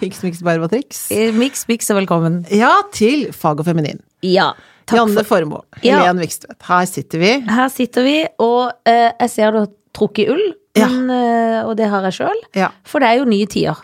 [0.00, 1.06] Hiks, miks, barb og triks.
[1.36, 2.42] Miks, miks og velkommen.
[2.54, 4.00] Ja, til Fag og feminin.
[4.24, 4.50] Ja,
[4.88, 6.00] takk Janne for Formoe, Ja.
[6.04, 6.58] Helen Vikstvedt.
[6.68, 7.32] Her sitter vi.
[7.48, 10.44] Her sitter vi, og eh, jeg ser du har trukket ull,
[10.76, 10.88] Ja.
[10.90, 12.40] men, eh, og det har jeg sjøl.
[12.58, 12.70] Ja.
[12.88, 13.78] For det er jo nye tider.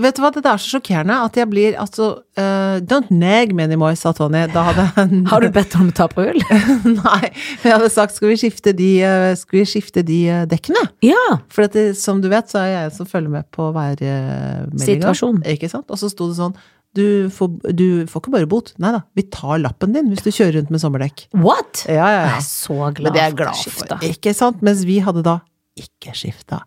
[0.00, 2.06] Vet du hva, det er så sjokkerende at jeg blir altså
[2.40, 4.40] uh, Don't nag me anymore, sa Tony.
[4.48, 6.40] Da hadde han Har du bedt om å ta på hull?
[6.88, 10.46] Nei, men jeg hadde sagt skal vi skifte de, eh, skal vi skifte de eh,
[10.48, 10.86] dekkene?
[11.04, 11.20] Ja.
[11.52, 15.12] For det, som du vet, så er jeg som følger med på værmeldinga.
[15.52, 15.92] Ikke sant?
[15.92, 16.56] Og så sto det sånn
[16.92, 18.74] du får, du får ikke bare bot.
[18.82, 21.24] Nei da, vi tar lappen din hvis du kjører rundt med sommerdekk.
[21.32, 21.86] What?
[21.88, 23.62] Ja, ja, Jeg er så glad Men det er jeg glad for.
[23.64, 24.00] skifte.
[24.08, 24.60] Ikke sant?
[24.64, 25.38] Mens vi hadde da
[25.80, 26.60] ikke skifta.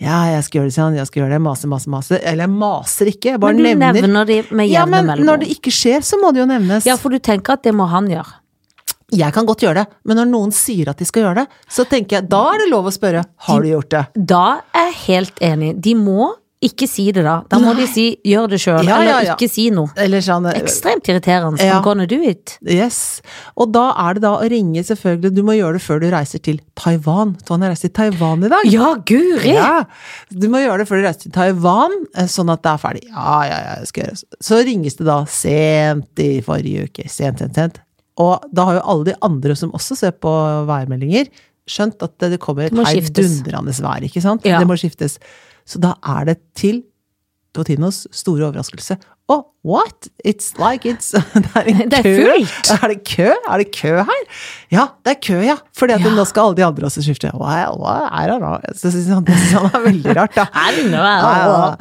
[0.00, 2.18] Ja, jeg skal gjøre det sånn, jeg skal gjøre det, mase, mase, mase.
[2.24, 3.76] Eller jeg maser ikke, jeg bare nevner.
[3.76, 4.06] Men du nevner.
[4.08, 6.88] nevner det med ja, men når det ikke skjer, så må det jo nevnes.
[6.88, 8.38] Ja, for du tenker at det må han gjøre.
[9.10, 11.84] Jeg kan godt gjøre det, men når noen sier at de skal gjøre det, så
[11.90, 14.04] tenker jeg da er det lov å spørre har du gjort det.
[14.30, 15.72] Da er jeg helt enig.
[15.82, 17.38] De må ikke si det da.
[17.48, 17.80] Da må Nei.
[17.80, 19.34] de si 'gjør det sjøl', Ja, eller ja, ja.
[19.34, 19.88] ikke si noe.
[19.96, 21.56] Eller sånn eh, Ekstremt irriterende.
[21.64, 21.78] Ja.
[21.78, 22.58] I'm gonna do it.
[22.60, 23.22] Yes.
[23.56, 25.32] Og da er det da å ringe, selvfølgelig.
[25.34, 27.32] Du må gjøre det før du reiser til Taiwan.
[27.48, 28.68] Tony reiser til Taiwan i dag.
[28.68, 29.54] Ja, guri!
[29.56, 29.84] Ja,
[30.28, 33.04] du må gjøre det før du reiser til Taiwan, eh, sånn at det er ferdig.
[33.08, 34.40] Ja, ja, ja, jeg skal gjøre det.
[34.50, 37.08] Så ringes det da sent i forrige uke.
[37.08, 37.80] Sent, sent, sent.
[38.20, 40.28] Og da har jo alle de andre som også ser på
[40.68, 41.32] værmeldinger,
[41.70, 44.44] skjønt at det kommer et heidundrende vær, ikke sant?
[44.44, 44.58] Ja.
[44.60, 45.16] Det må skiftes.
[45.70, 46.82] Så da er det til
[47.54, 48.96] Totinos store overraskelse.
[49.30, 50.08] Oh, what?
[50.26, 52.14] It's like it's Det er en Det er kø.
[52.18, 52.70] fullt.
[52.82, 53.28] Er det kø?
[53.48, 54.24] Er det kø her?
[54.74, 55.56] Ja, det er kø, ja.
[55.78, 56.14] Fordi at Ja.
[56.14, 57.30] nå skal alle de andre også skifte.
[57.34, 58.56] Wow, wow, I don't know.
[58.74, 60.46] Så synes han, han er veldig rart, da.
[60.54, 61.74] I don't know.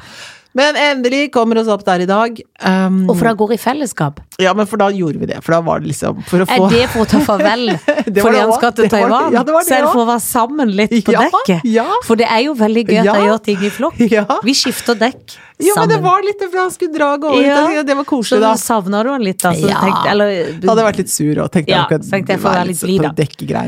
[0.60, 2.40] Men endelig kommer oss opp der i dag.
[2.60, 4.20] Um, Og for da går i fellesskap.
[4.44, 5.40] ja, men for da gjorde vi det.
[5.46, 8.54] For da var det liksom for å Er det for å ta farvel fordi han
[8.58, 8.90] skal til.
[8.92, 9.32] Taiwan?
[9.34, 11.62] Ja, det var det Selv for å være sammen litt på Ja, dekket?
[11.66, 11.86] ja.
[12.08, 13.16] For det er jo veldig gøy at Ja.
[13.28, 14.00] gjør ting i flokk.
[14.20, 14.26] Ja.
[14.44, 17.44] Vi skifter dekk Jo, men det var litt for han skulle dra og gå ut.
[17.44, 17.84] Ja.
[17.84, 18.54] Det var koselig, da.
[18.56, 19.52] Så savna du han litt, da?
[19.60, 19.82] Ja.
[19.84, 22.68] tenkte, eller, du, Hadde vært litt sur og tenkte Ja, jeg tenkte jeg får være
[22.70, 23.12] litt blid, da.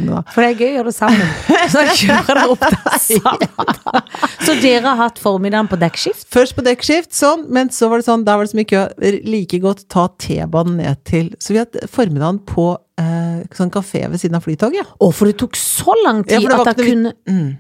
[0.08, 0.22] da.
[0.32, 1.34] For det er gøy å gjøre det sammen.
[1.74, 2.78] Så kjører dere opp der
[3.10, 4.06] sammen.
[4.48, 6.24] Så dere har hatt formiddagen på dekkskift?
[6.32, 8.86] Først på dekkskift, sånn, men så var det sånn, der var det så mye kø.
[9.28, 12.70] Like godt ta T-banen ned til Så vi hadde formiddagen på
[13.02, 14.96] eh, sånn kafé ved siden av Flytoget.
[14.96, 17.52] Å, for det tok så lang tid ja, at jeg kunne Mm.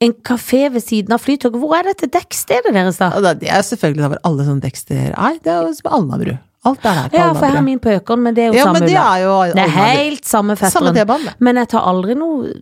[0.00, 1.60] En kafé ved siden av Flytoget.
[1.60, 3.10] Hvor er dette dekkstedet deres, da?
[3.14, 5.36] Ja, Det er selvfølgelig der hvor alle sånne dekster er.
[5.44, 6.38] Det er jo som Alnabru.
[6.64, 8.58] Alt er der på Ja, for jeg har min på Økern, men det er jo
[8.58, 10.96] Ja, samme men det er jo Det er helt samme Samme fetteren.
[10.96, 11.34] T-bane.
[11.40, 12.52] Men jeg tar aldri noe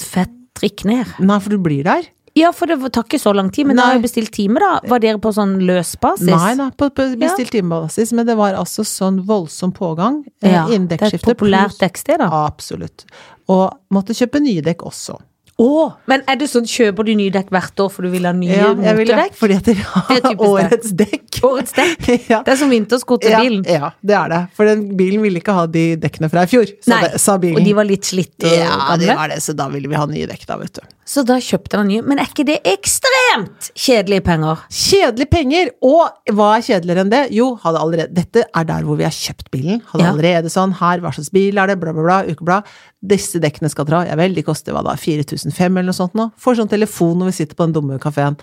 [0.00, 1.18] fett drikk ned.
[1.20, 2.08] Nei, for du blir der?
[2.38, 4.78] Ja, for det tar ikke så lang tid, men da har jeg bestilt time, da.
[4.88, 6.28] Var dere på sånn løsbasis?
[6.28, 10.66] Nei, nei, på, på bestilt timebasis, men det var altså sånn voldsom pågang eh, Ja,
[10.68, 12.28] innen det er et populært dekksted, da.
[12.46, 13.06] Absolutt.
[13.50, 15.18] Og måtte kjøpe nye dekk også.
[15.58, 18.30] Åh, men er det sånn, kjøper du nye dekk hvert år for du vil ha
[18.36, 19.32] nye Ja, jeg motordekk?
[19.40, 20.34] fordi at er har det.
[20.46, 21.40] årets dekk.
[21.48, 22.06] Årets dekk?
[22.32, 22.38] ja.
[22.46, 23.64] Det er som vintersko til Ja, bilen.
[23.66, 24.40] ja, det er det.
[24.54, 27.34] For den bilen ville ikke ha de dekkene fra i fjor, sa, Nei, det, sa
[27.42, 27.58] bilen.
[27.58, 30.06] Og de var litt slitte og ja, det var det, så da ville vi ha
[30.06, 30.86] nye dekk, da, vet du.
[31.08, 34.60] Så da kjøpte han ny, Men er ikke det ekstremt kjedelige penger?
[34.68, 35.70] Kjedelige penger!
[35.88, 37.22] Og hva er kjedeligere enn det?
[37.32, 39.80] Jo, hadde allerede Dette er der hvor vi har kjøpt bilen.
[39.88, 40.12] Hadde Ja.
[40.12, 41.78] allerede sånn Her, hva slags bil er det?
[41.80, 42.18] Bla, bla, bla.
[42.28, 42.68] Ukeblad.
[43.00, 44.02] Disse dekkene skal dra.
[44.06, 44.96] Ja vel, de koster hva da?
[45.00, 46.28] 4500 eller noe sånt nå?
[46.38, 48.36] Får sånn telefon når vi sitter på den dumme kafeen.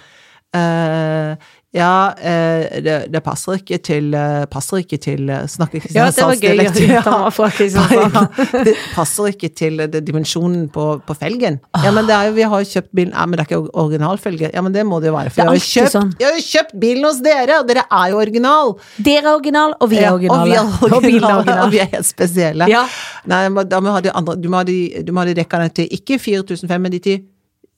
[0.55, 6.05] Eh, ja, eh, det, det passer ikke til eh, Passer ikke til Snakker ikke Ja,
[6.07, 8.15] det var gøy å høre vite han var fra Kristiansand.
[8.55, 11.57] Ja, det passer ikke til det, dimensjonen på, på felgen.
[11.83, 13.75] Ja, men det er jo, vi har jo kjøpt bilen Ja, men det er ikke
[13.83, 14.53] originalfelge.
[14.55, 15.33] Ja, men det må det jo være.
[15.35, 16.15] For jeg har kjøpt, sånn.
[16.21, 18.73] jeg har jo kjøpt bilen hos dere, og dere er jo original!
[19.09, 20.15] Dere er original, og vi er Ja.
[20.15, 21.63] Og vi er Og bilen er original.
[21.67, 22.71] og vi er helt spesielle.
[22.71, 22.85] Ja.
[23.27, 25.91] Nei, må- da må ha de andre, du må ha de, du de rekkene til
[25.91, 27.23] ikke 4500, men de til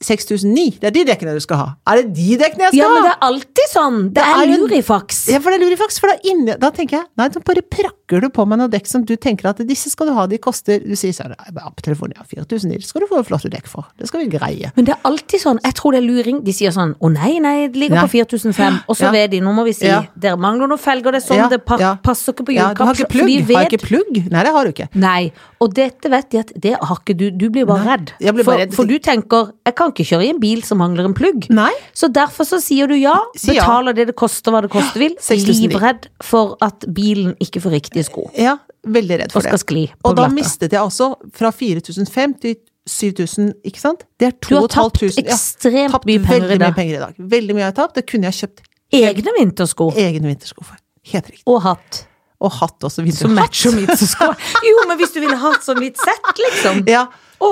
[0.03, 0.78] 6009.
[0.80, 1.68] Det er de dekkene du skal ha.
[1.90, 2.88] Er det de dekkene jeg skal ha?
[2.88, 3.98] Ja, men det er alltid sånn.
[4.13, 5.21] Det, Det er lurifaks.
[5.33, 8.21] Ja, for det er lurifaks, for da, inni, da tenker jeg Nei, da bare prakker
[8.21, 10.80] du på meg noen dekk som du tenker at disse skal du ha, de koster
[10.86, 13.88] Du sier sånn ja, på telefonen, ja, 4000, det skal du få flotte dekk for.
[13.98, 14.69] Det skal vi greie.
[14.77, 15.60] Men det er alltid sånn.
[15.66, 16.44] Jeg tror det er luring.
[16.45, 18.06] De sier sånn å nei, nei, det ligger Nei.
[18.06, 18.80] på 4005.
[18.88, 19.12] Og så Ja.
[19.18, 20.04] vet de, nå må vi si Ja.
[20.18, 21.95] dere mangler noen felger, det er sånn, Ja, det pa ja.
[21.95, 23.45] passer ikke på Ja, du har ikke plugg?
[23.48, 24.31] For Har ikke plugg?
[24.31, 24.89] Nei, det har du ikke.
[24.95, 27.31] Nei, og dette vet de at det har ikke du.
[27.31, 28.13] Du blir bare Nei, redd.
[28.36, 28.74] blir for, redd.
[28.74, 31.50] for du tenker jeg kan ikke kjøre i en bil som mangler en plugg.
[31.54, 31.72] Nei.
[31.94, 35.16] Så derfor så sier du ja, betaler det det koster hva det koster vil.
[35.19, 35.68] 6009.
[35.68, 38.30] Livredd for at bilen ikke får riktige sko.
[38.38, 38.57] Ja,
[38.88, 39.66] veldig redd for Og skal det.
[39.66, 40.36] skli på Og da glatter.
[40.39, 42.56] mistet jeg også fra 4005 til
[42.88, 44.04] 7000, ikke sant?
[44.19, 44.48] Det er 2500.
[44.48, 45.28] Du har tapt 2500.
[45.28, 46.68] Ja, ekstremt tapt mye penger i dag.
[46.72, 47.13] mye penger i dag.
[47.36, 47.95] Veldig mye har jeg tapt.
[48.00, 48.62] Det kunne jeg kjøpt
[48.95, 49.90] Egne vintersko.
[50.00, 50.78] egne vintersko for.
[51.12, 51.44] Helt riktig.
[51.51, 52.06] Og hatt.
[52.40, 53.04] Og hatt også.
[53.12, 54.30] Som matcher matcher sko.
[54.63, 56.83] Jo, men hvis du ville hatt sånn litt sett, liksom.
[56.88, 57.07] Ja.
[57.44, 57.50] Å,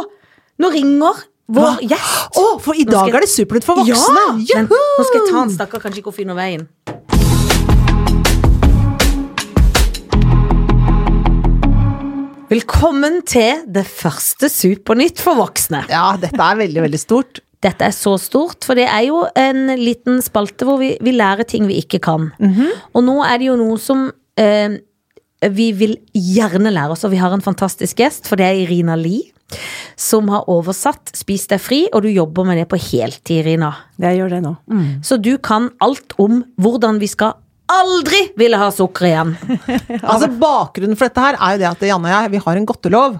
[0.63, 2.37] nå ringer vår gjest.
[2.41, 3.15] Oh, for i dag jeg...
[3.15, 4.23] er det Supernytt for voksne!
[4.49, 4.63] Ja!
[4.63, 6.65] Men nå skal jeg ta en stakkar, kanskje ikke hun finner veien.
[12.49, 15.83] Velkommen til det første Supernytt for voksne.
[15.91, 17.43] Ja, dette er veldig, veldig stort.
[17.65, 21.45] Dette er så stort, for det er jo en liten spalte hvor vi, vi lærer
[21.49, 22.29] ting vi ikke kan.
[22.93, 24.07] Og nå er det jo noe som
[24.37, 24.81] eh,
[25.53, 28.97] vi vil gjerne lære oss, og vi har en fantastisk gjest, for det er Irina
[28.97, 29.34] Lie.
[29.95, 33.71] Som har oversatt Spis deg fri, og du jobber med det på heltid, Rina.
[34.01, 34.53] Jeg gjør det nå.
[35.05, 37.37] Så du kan alt om hvordan vi skal
[37.71, 39.35] aldri ville ha sukker igjen.
[40.05, 42.67] Altså Bakgrunnen for dette her er jo det at Janne og jeg vi har en
[42.69, 43.19] godtelov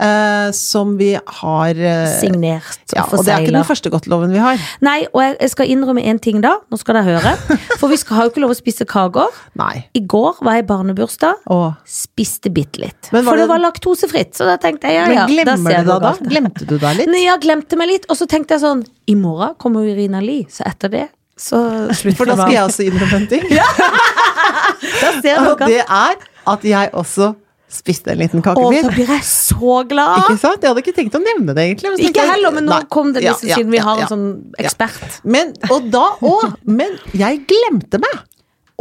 [0.00, 4.34] eh, som vi har eh, Signert og ja, Og det er ikke den første godteloven
[4.34, 4.60] vi har.
[4.84, 6.56] Nei, og jeg, jeg skal innrømme en ting da.
[6.70, 7.34] Nå skal dere høre.
[7.80, 9.40] For vi skal, har jo ikke lov å spise kaker.
[9.60, 9.86] Nei.
[9.96, 11.44] I går var jeg i barnebursdag.
[11.54, 13.10] Og, Spiste bitte litt.
[13.14, 15.26] Men For det det- var laktosefritt, så da tenkte jeg ja men ja.
[15.26, 15.98] da glemmer ser du det da?
[16.08, 16.24] galt.
[16.30, 17.10] Glemte du deg litt?
[17.12, 20.20] Nei, jeg glemte meg litt, og så tenkte jeg sånn I morgen kommer jo Irina
[20.24, 21.58] Li, så etter det så
[21.90, 23.42] slutter For da skal jeg også innrømme en ting.
[25.02, 26.20] Da ser Og det er
[26.54, 27.32] at jeg også
[27.76, 30.24] spiste en liten Å, da blir jeg så glad!
[30.24, 30.62] Ikke sant?
[30.62, 31.90] Jeg hadde ikke tenkt å nevne det, egentlig.
[31.94, 32.84] men Ikke jeg- heller, men nå Nei.
[32.90, 34.28] kom det liksom ja, siden vi har en sånn
[34.58, 35.18] ekspert.
[35.24, 36.54] Men, og da òg.
[36.64, 38.22] Men jeg glemte meg.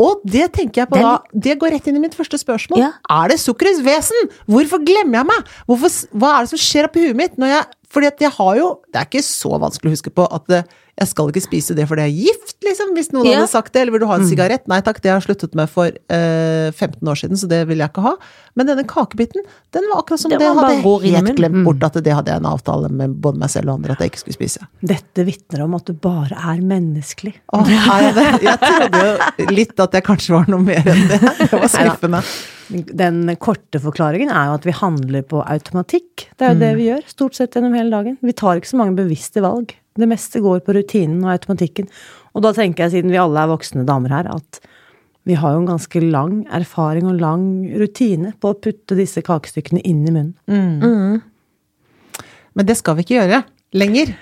[0.01, 1.17] Og det tenker jeg på er da.
[1.33, 2.79] Det går rett inn i mitt første spørsmål.
[2.81, 2.91] Ja.
[3.13, 4.29] Er det sukkerets vesen?
[4.49, 5.51] Hvorfor glemmer jeg meg?
[5.69, 7.35] Hvorfor, hva er det som skjer oppi huet mitt?
[7.37, 10.25] Når jeg, fordi at jeg har jo Det er ikke så vanskelig å huske på
[10.33, 10.63] at det,
[10.93, 12.91] jeg skal ikke spise det fordi jeg er gift, liksom.
[12.93, 13.39] Hvis noen Ja.
[13.39, 13.81] hadde sagt det.
[13.81, 14.67] Eller vil du ha en sigarett?
[14.69, 17.81] Nei takk, det har jeg sluttet med for eh, 15 år siden, så det vil
[17.81, 18.13] jeg ikke ha.
[18.55, 19.41] Men denne kakebiten,
[19.73, 22.37] den var akkurat som Det det, hadde jeg helt glemt bort at det hadde jeg
[22.43, 24.67] en avtale med både meg selv og andre at jeg ikke skulle spise.
[24.85, 27.33] Dette vitner om at du bare er menneskelig.
[27.57, 28.27] Åh, er jeg det?
[28.45, 31.19] Jeg trodde jo litt at jeg kanskje var noe mer enn det.
[31.41, 32.23] Det var skuffende.
[32.73, 36.29] Den korte forklaringen er jo at vi handler på automatikk.
[36.37, 38.17] Det er jo det vi gjør stort sett gjennom hele dagen.
[38.21, 39.73] Vi tar ikke så mange bevisste valg.
[39.99, 41.89] Det meste går på rutinen og automatikken.
[42.33, 44.61] Og da tenker jeg, siden vi alle er voksne damer her, at
[45.29, 47.43] vi har jo en ganske lang erfaring og lang
[47.79, 51.21] rutine på å putte disse kakestykkene inn i munnen.
[52.53, 53.43] Men det skal vi ikke gjøre
[53.79, 54.15] lenger.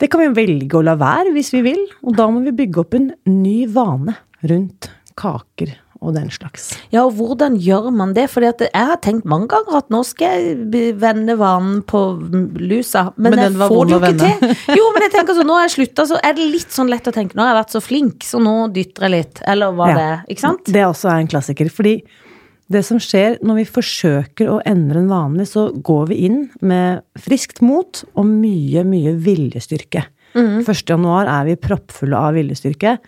[0.00, 2.82] Det kan vi velge å la være hvis vi vil, og da må vi bygge
[2.82, 5.74] opp en ny vane rundt kaker
[6.06, 6.68] og den slags.
[6.94, 8.28] Ja, og hvordan gjør man det?
[8.30, 12.02] For jeg har tenkt mange ganger at nå skal jeg vende vanen på
[12.62, 14.76] lusa, men, Men jeg den får det jo ikke til.
[14.78, 17.10] Jo, men jeg tenker så, nå har jeg slutta, så er det litt sånn lett
[17.10, 19.42] å tenke nå har jeg vært så flink, så nå dytter jeg litt.
[19.46, 19.96] Eller hva Ja.
[19.98, 20.22] det er.
[20.34, 20.72] Ikke sant?
[20.78, 21.70] Det også er en klassiker.
[21.72, 21.96] Fordi
[22.72, 27.02] det som skjer når vi forsøker å endre en vane, så går vi inn med
[27.18, 30.06] friskt mot og mye, mye viljestyrke.
[30.36, 30.66] 1.
[30.90, 32.98] januar er vi proppfulle av viljestyrke.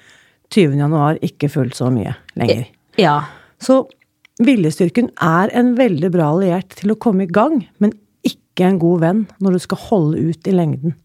[0.55, 0.79] 20.
[0.81, 2.69] januar ikke fullt så mye lenger.
[2.99, 3.23] Ja.
[3.63, 3.85] Så
[4.43, 7.95] viljestyrken er en veldig bra alliert til å komme i gang, men
[8.27, 10.97] ikke en god venn når du skal holde ut i lengden.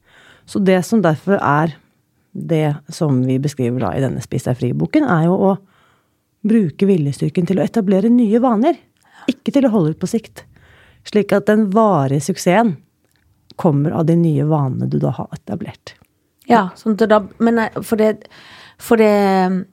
[0.50, 1.76] Så det som derfor er
[2.34, 5.52] det som vi beskriver da i denne Spis deg fri-boken, er jo å
[6.44, 8.80] bruke viljestyrken til å etablere nye vaner,
[9.30, 10.44] ikke til å holde ut på sikt.
[11.08, 12.76] Slik at den varige suksessen
[13.60, 15.94] kommer av de nye vanene du da har etablert.
[16.50, 18.26] ja sånn da, men for det,
[18.82, 19.68] for det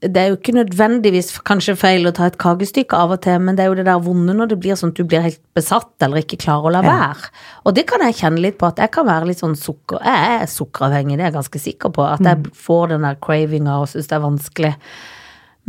[0.00, 3.56] det er jo ikke nødvendigvis kanskje feil å ta et kakestykke av og til, men
[3.58, 6.04] det er jo det der vonde når det blir sånn at du blir helt besatt
[6.06, 6.96] eller ikke klarer å la Ja.
[7.02, 7.30] være.
[7.66, 10.02] Og det kan jeg kjenne litt på, at jeg kan være litt sånn sukker...
[10.04, 12.04] Jeg er sukkeravhengig, det er jeg ganske sikker på.
[12.06, 14.74] At jeg får den der cravinga og syns det er vanskelig.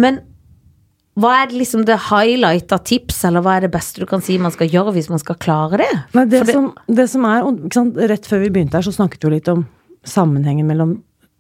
[0.02, 0.22] Men
[1.20, 4.38] hva er det liksom det highlighta tips, eller hva er det beste du kan si
[4.40, 5.90] man skal gjøre hvis man skal klare det?
[6.16, 7.44] Nei, det, det- som, det som er,
[7.76, 9.66] sant, Rett før vi begynte her, så snakket vi litt om
[10.08, 10.94] sammenhengen mellom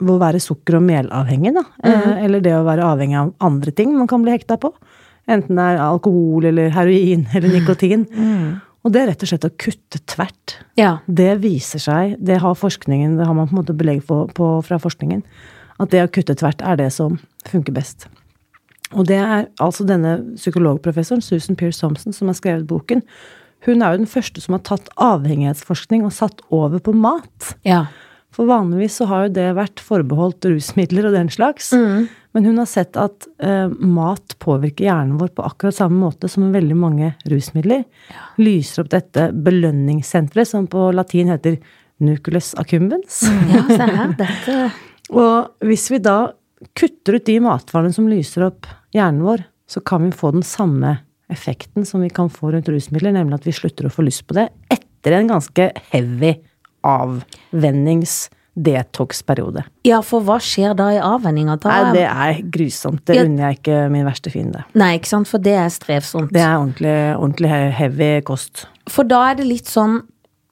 [0.09, 1.63] å være sukker- og melavhengig, da.
[1.83, 4.73] Eh, eller det å være avhengig av andre ting man kan bli hekta på.
[5.29, 8.07] Enten det er alkohol eller heroin eller nikotin.
[8.81, 10.55] Og det er rett og slett å kutte tvert.
[10.79, 10.95] Ja.
[11.05, 14.47] Det viser seg, det har forskningen, det har man på en måte belegg på, på
[14.65, 15.21] fra forskningen,
[15.81, 18.07] at det å kutte tvert er det som funker best.
[18.91, 23.05] Og det er altså denne psykologprofessoren, Susan Pearce Thompson, som har skrevet boken.
[23.65, 27.53] Hun er jo den første som har tatt avhengighetsforskning og satt over på mat.
[27.67, 27.85] ja.
[28.31, 31.73] For vanligvis så har jo det vært forbeholdt rusmidler og den slags.
[32.31, 36.53] Men hun har sett at eh, mat påvirker hjernen vår på akkurat samme måte som
[36.53, 37.83] veldig mange rusmidler.
[38.39, 41.59] Lyser opp dette belønningssenteret, som på latin heter
[42.01, 43.19] nucleus accumbens.
[43.51, 44.57] Ja, se her, dette
[45.11, 46.31] Og hvis vi da
[46.77, 51.01] kutter ut de matvarene som lyser opp hjernen vår, så kan vi få den samme
[51.31, 54.37] effekten som vi kan få rundt rusmidler, nemlig at vi slutter å få lyst på
[54.39, 56.35] det etter en ganske heavy
[56.83, 59.63] avvennings-detox-periode.
[59.87, 61.55] Ja, for hva skjer da i avvenninga?
[61.63, 63.05] Nei, det er grusomt.
[63.05, 63.23] Det Ja.
[63.25, 64.63] unner jeg ikke min verste fiende.
[64.73, 66.31] Nei, ikke sant, for det er strevsomt.
[66.31, 68.65] Det er ordentlig, ordentlig heavy kost.
[68.89, 70.01] For da er det litt sånn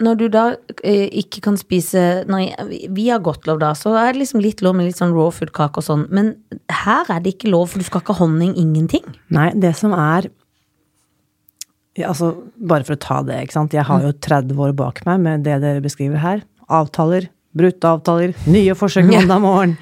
[0.02, 2.56] når du da eh, ikke kan spise Når
[2.96, 5.30] vi har godt lov da, så er det liksom litt lov med litt sånn raw
[5.30, 6.36] food-kake og sånn, men
[6.72, 9.04] her er det ikke lov, for du skal ikke ha honning, ingenting.
[9.30, 10.30] Nei, det som er
[11.98, 13.76] ja, altså, Bare for å ta det, ikke sant.
[13.76, 16.46] Jeg har jo 30 år bak meg med det dere beskriver her.
[16.70, 19.76] Avtaler, brutte avtaler, nye forsøk mandag morgen.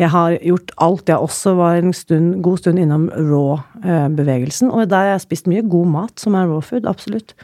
[0.00, 1.10] Jeg har gjort alt.
[1.10, 4.70] Jeg også var en stund, god stund innom raw-bevegelsen.
[4.72, 6.88] Og der har jeg spist mye god mat, som er raw food.
[6.88, 7.34] Absolutt.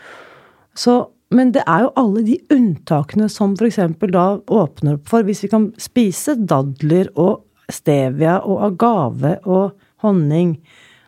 [0.77, 1.03] Så,
[1.35, 3.81] men det er jo alle de unntakene som f.eks.
[4.13, 10.57] da åpner opp for Hvis vi kan spise dadler og stevia og agave og honning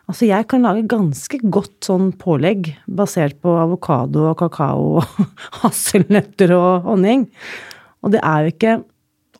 [0.09, 5.27] Altså, jeg kan lage ganske godt sånn pålegg basert på avokado og kakao og
[5.61, 7.27] hasselnøtter og honning.
[8.01, 8.79] Og det er jo ikke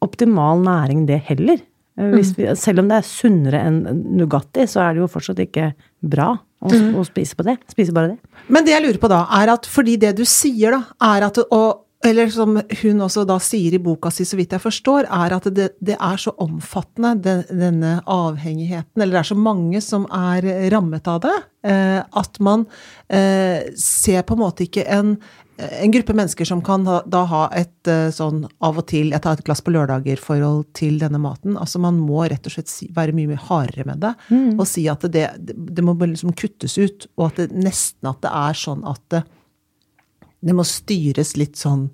[0.05, 1.63] optimal næring, det heller.
[1.99, 2.21] Vi,
[2.55, 3.81] selv om det er sunnere enn
[4.15, 6.93] Nugatti, så er det jo fortsatt ikke bra å, mm.
[6.95, 7.57] å spise på det.
[7.73, 8.45] Spise bare det.
[8.47, 11.41] Men det jeg lurer på da, er at fordi det du sier, da, er at
[11.43, 15.35] og eller som hun også da sier i boka si, så vidt jeg forstår, er
[15.35, 20.07] at det, det er så omfattende, den, denne avhengigheten, eller det er så mange som
[20.07, 21.35] er rammet av det,
[21.67, 22.63] eh, at man
[23.11, 25.17] eh, ser på en måte ikke en,
[25.59, 29.23] en gruppe mennesker som kan da, da ha et eh, sånn av og til Jeg
[29.25, 31.57] tar et glass på lørdager-forhold til denne maten.
[31.59, 34.13] Altså man må rett og slett si, være mye mye hardere med det.
[34.31, 34.53] Mm.
[34.55, 37.09] Og si at det, det, må liksom kuttes ut.
[37.19, 39.25] Og at det nesten at det er sånn at det,
[40.45, 41.89] det må styres litt sånn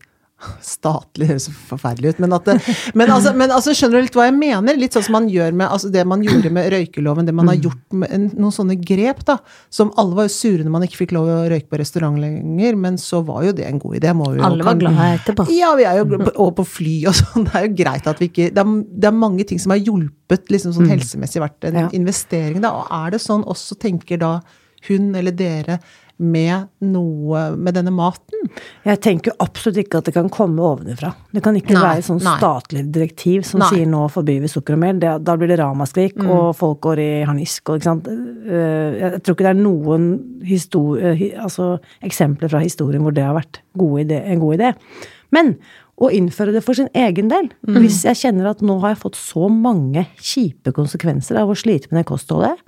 [0.60, 2.58] Statlig høres forferdelig ut, men, det,
[3.00, 4.76] men, altså, men altså, skjønner du litt hva jeg mener?
[4.78, 7.56] Litt sånn som man gjør med altså det man gjorde med røykeloven, det man har
[7.56, 7.64] mm.
[7.64, 9.38] gjort med noen sånne grep, da.
[9.74, 12.78] Som alle var jo sure når man ikke fikk lov å røyke på restaurant lenger,
[12.84, 14.12] men så var jo det en god idé.
[14.12, 15.48] Alle var glade etterpå.
[15.56, 17.48] Ja, vi er jo og på fly og sånn.
[17.48, 19.82] Det er jo greit at vi ikke Det er, det er mange ting som har
[19.82, 20.94] hjulpet liksom sånn mm.
[20.98, 21.90] helsemessig, vært en ja.
[21.96, 22.76] investering, da.
[22.76, 24.36] Og er det sånn også tenker da
[24.90, 25.80] hun eller dere
[26.18, 28.50] med noe med denne maten?
[28.86, 31.12] Jeg tenker absolutt ikke at det kan komme ovenfra.
[31.36, 32.36] Det kan ikke nei, være et nei.
[32.40, 33.70] statlig direktiv som nei.
[33.74, 35.00] sier nå forbyr vi sukker og mel.
[35.02, 36.30] Det, da blir det ramaskrik, mm.
[36.32, 37.74] og folk går i harnisk.
[37.74, 40.12] Og, eh, jeg tror ikke det er noen
[40.46, 41.74] eh, altså,
[42.06, 44.76] eksempler fra historien hvor det har vært god idé, en god idé.
[45.36, 45.58] Men
[45.96, 47.48] å innføre det for sin egen del.
[47.68, 47.80] Mm.
[47.84, 51.92] Hvis jeg kjenner at nå har jeg fått så mange kjipe konsekvenser av å slite
[51.92, 52.60] med det kostholdet,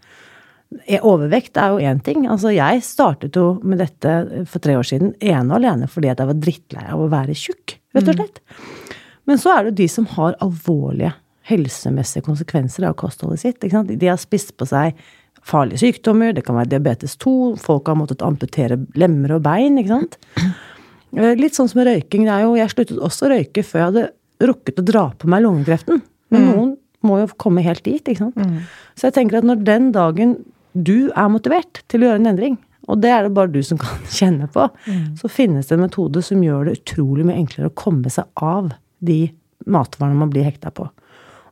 [1.00, 2.26] Overvekt er jo én ting.
[2.28, 6.20] Altså, jeg startet jo med dette for tre år siden ene og alene fordi jeg
[6.20, 8.20] var drittlei av å være tjukk, rett og mm.
[8.20, 8.42] slett.
[8.44, 8.98] Mm.
[9.28, 11.14] Men så er det jo de som har alvorlige
[11.48, 13.64] helsemessige konsekvenser av kostholdet sitt.
[13.64, 14.98] De har spist på seg
[15.48, 19.94] farlige sykdommer, det kan være diabetes 2, folk har måttet amputere lemmer og bein, ikke
[19.94, 20.18] sant.
[21.16, 22.26] Eh, litt sånn som røyking.
[22.28, 25.30] Det er jo, jeg sluttet også å røyke før jeg hadde rukket å dra på
[25.32, 26.02] meg lungekreften.
[26.36, 26.50] Men mm.
[26.52, 26.74] noen
[27.08, 28.36] må jo komme helt dit, ikke sant.
[28.36, 28.66] Mm.
[29.00, 30.36] Så jeg tenker at når den dagen
[30.86, 32.58] du er motivert til å gjøre en endring,
[32.88, 35.18] og det er det bare du som kan kjenne på, mm.
[35.20, 38.72] så finnes det en metode som gjør det utrolig mye enklere å komme seg av
[39.04, 39.26] de
[39.68, 40.88] matvarene man blir hekta på.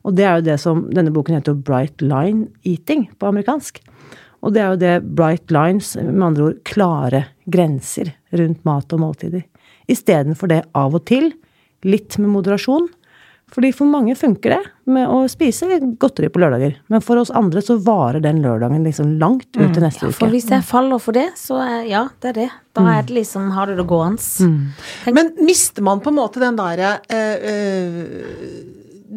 [0.06, 3.80] Og det er jo det som Denne boken heter Bright Line Eating på amerikansk.
[4.46, 9.02] Og det er jo det bright lines, med andre ord klare grenser rundt mat og
[9.02, 9.42] måltider.
[9.90, 11.32] Istedenfor det av og til,
[11.86, 12.86] litt med moderasjon,
[13.56, 14.58] fordi for mange funker det
[14.92, 16.74] med å spise godteri på lørdager.
[16.92, 20.10] Men for oss andre så varer den lørdagen liksom langt ut til neste mm.
[20.10, 20.16] uke.
[20.18, 22.48] For hvis jeg faller for det, så ja, det er det.
[22.76, 22.90] Da mm.
[22.92, 24.20] er det liksom, har du det gående.
[24.44, 25.14] Mm.
[25.16, 28.02] Men mister man på en måte den derre øh, øh,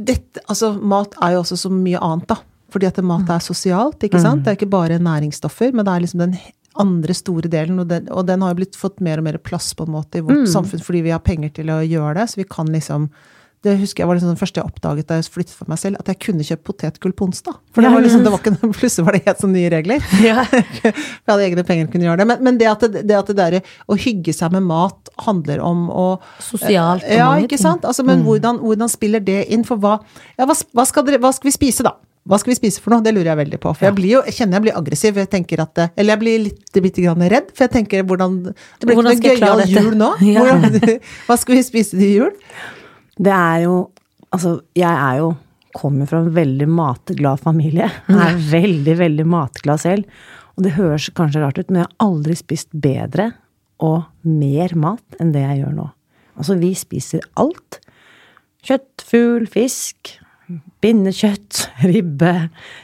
[0.08, 2.38] dette, Altså, mat er jo også så mye annet, da.
[2.72, 4.40] Fordi at mat er sosialt, ikke sant.
[4.40, 4.46] Mm.
[4.46, 6.38] Det er ikke bare næringsstoffer, men det er liksom den
[6.80, 9.74] andre store delen, og den, og den har jo blitt fått mer og mer plass
[9.76, 10.52] på en måte i vårt mm.
[10.54, 13.10] samfunn fordi vi har penger til å gjøre det, så vi kan liksom
[13.66, 16.00] det husker jeg var liksom det første jeg oppdaget da jeg flyttet for meg selv,
[16.00, 17.58] at jeg kunne kjøpe potetgull på onsdag.
[17.76, 20.06] For det var liksom, det var ikke, plutselig var det helt sånn nye regler.
[20.30, 20.44] Ja.
[20.52, 20.94] jeg
[21.28, 22.28] hadde egne penger kunne gjøre det.
[22.30, 25.64] Men, men det at det, det, at det der, å hygge seg med mat handler
[25.66, 26.08] om å
[26.44, 27.04] Sosialt.
[27.08, 27.88] ja, ikke sant?
[27.88, 28.28] Altså, men mm.
[28.28, 29.66] hvordan, hvordan, spiller det inn?
[29.68, 29.98] For hva,
[30.38, 31.98] ja, hva, hva, skal dere, hva skal vi spise, da?
[32.30, 33.04] Hva skal vi spise for noe?
[33.04, 33.72] Det lurer jeg veldig på.
[33.76, 35.20] For jeg, blir jo, jeg kjenner jeg blir aggressiv.
[35.20, 37.54] Jeg at, eller jeg blir litt litt grann redd.
[37.56, 40.12] For jeg tenker hvordan Det blir hvordan ikke noe gøyal jul nå.
[40.28, 40.44] Ja.
[40.46, 42.36] Hvordan, hva skal vi spise til jul?
[43.20, 43.78] Det er jo
[44.30, 45.30] Altså, jeg er jo
[45.74, 47.86] Kommer fra en veldig matglad familie.
[48.10, 50.08] Jeg er veldig, veldig matglad selv.
[50.58, 53.28] Og det høres kanskje rart ut, men jeg har aldri spist bedre
[53.86, 55.86] og mer mat enn det jeg gjør nå.
[56.42, 57.78] Altså, vi spiser alt.
[58.66, 60.16] Kjøtt, fugl, fisk,
[60.84, 61.62] pinnekjøtt,
[61.92, 62.34] ribbe,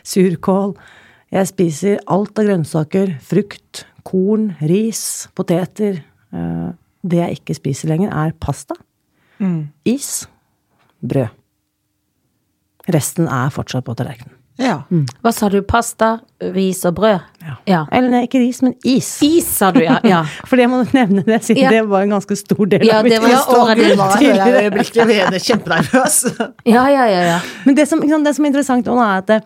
[0.06, 0.78] surkål.
[1.36, 6.04] Jeg spiser alt av grønnsaker, frukt, korn, ris, poteter.
[6.32, 6.70] Eh,
[7.06, 8.78] det jeg ikke spiser lenger, er pasta.
[9.40, 9.68] Mm.
[9.86, 10.28] Is.
[11.06, 11.30] Brød.
[12.94, 14.34] Resten er fortsatt på tallerkenen.
[14.62, 14.86] Ja.
[15.20, 15.58] Hva sa du?
[15.68, 16.14] Pasta,
[16.56, 17.24] ris og brød?
[17.44, 17.56] Ja.
[17.68, 17.80] Ja.
[17.92, 19.10] Eller nei, ikke ris, men is.
[19.26, 19.98] Is, sa du, ja.
[20.14, 20.22] ja.
[20.48, 21.74] For det må du nevne det, siden Ja.
[21.74, 24.80] det var en ganske stor del Ja, av mitt det var Ja, stor var er
[24.86, 25.42] tidligere.
[25.44, 26.18] kjempenervøs.
[26.72, 27.22] Ja, ja, ja.
[27.34, 27.40] ja.
[27.66, 29.42] Men det som, det som er interessant nå, er at det,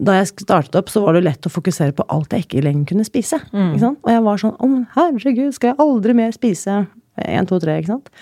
[0.00, 2.86] da jeg startet opp, så var det lett å fokusere på alt jeg ikke lenger
[2.92, 3.40] kunne spise.
[3.50, 3.98] Ikke sant?
[4.06, 6.78] Og jeg var sånn Å, herregud, skal jeg aldri mer spise
[7.18, 8.14] én, to, tre, ikke sant?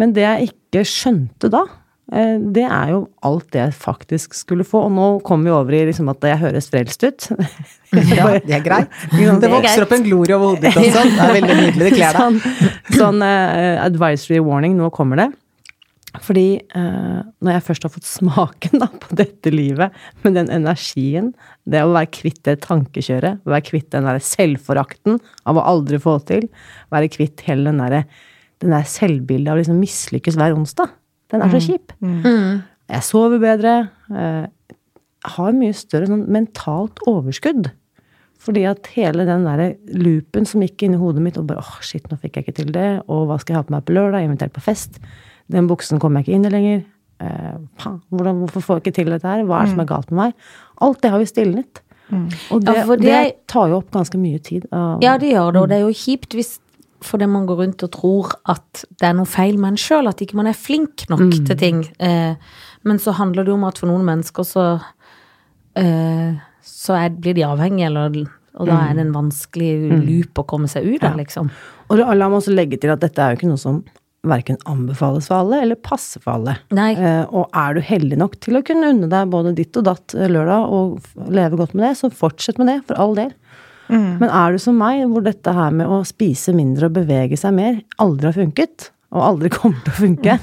[0.00, 1.64] Men det jeg ikke skjønte da,
[2.12, 4.86] eh, det er jo alt det jeg faktisk skulle få.
[4.88, 7.28] Og nå kommer vi over i liksom at jeg høres frelst ut.
[7.90, 8.92] Ja, det er greit.
[9.10, 11.00] Det er vokser opp en glorie over hodet ditt også.
[11.10, 12.20] Det er veldig nydelig, det kler deg.
[12.22, 12.36] Sånn,
[12.94, 15.26] sånn uh, advisory warning, nå kommer det.
[16.22, 21.32] Fordi uh, når jeg først har fått smaken da, på dette livet, med den energien,
[21.66, 25.18] det å være kvitt det tankekjøret, være kvitt den der selvforakten
[25.50, 26.46] av å aldri få til,
[26.94, 28.06] være kvitt hele den der,
[28.60, 30.90] den der selvbildet av liksom mislykkes hver onsdag,
[31.32, 31.92] den er så kjip.
[32.90, 33.74] Jeg sover bedre,
[34.10, 34.46] eh,
[35.36, 37.70] har mye større sånn mentalt overskudd.
[38.40, 41.74] Fordi at hele den der loopen som gikk inn i hodet mitt, og bare åh,
[41.84, 43.92] shit, nå fikk jeg ikke til det, og hva skal jeg ha på meg på
[43.98, 44.96] lørdag, invitert på fest,
[45.52, 46.80] den buksen kommer jeg ikke inn i lenger,
[47.20, 47.58] eh,
[48.10, 50.20] hvordan, hvorfor får jeg ikke til dette her, hva er det som er galt med
[50.22, 50.34] meg?
[50.80, 51.82] Alt det har vi stilnet.
[52.50, 54.64] Og det, Ja, det, det- tar jo opp ganske mye tid.
[54.72, 56.58] Uh, Ja, det gjør det, og det er jo kjipt hvis
[57.04, 60.20] fordi man går rundt og tror at det er noe feil med en sjøl, at
[60.20, 61.82] ikke man er flink nok til ting.
[62.02, 62.34] Eh,
[62.88, 64.66] men så handler det om at for noen mennesker så
[65.80, 68.20] eh, så er, blir de avhengige, eller,
[68.58, 71.50] og da er det en vanskelig loop å komme seg ut av, liksom.
[71.90, 73.80] Og la meg også legge til at dette er jo ikke noe som
[74.28, 76.58] verken anbefales for alle, eller passer for alle.
[76.76, 80.16] Eh, og er du heldig nok til å kunne unne deg både ditt og datt
[80.16, 83.32] lørdag, og leve godt med det, så fortsett med det, for all del.
[83.90, 87.54] Men er du som meg, hvor dette her med å spise mindre og bevege seg
[87.56, 90.38] mer aldri har funket, og aldri kommer til å funke,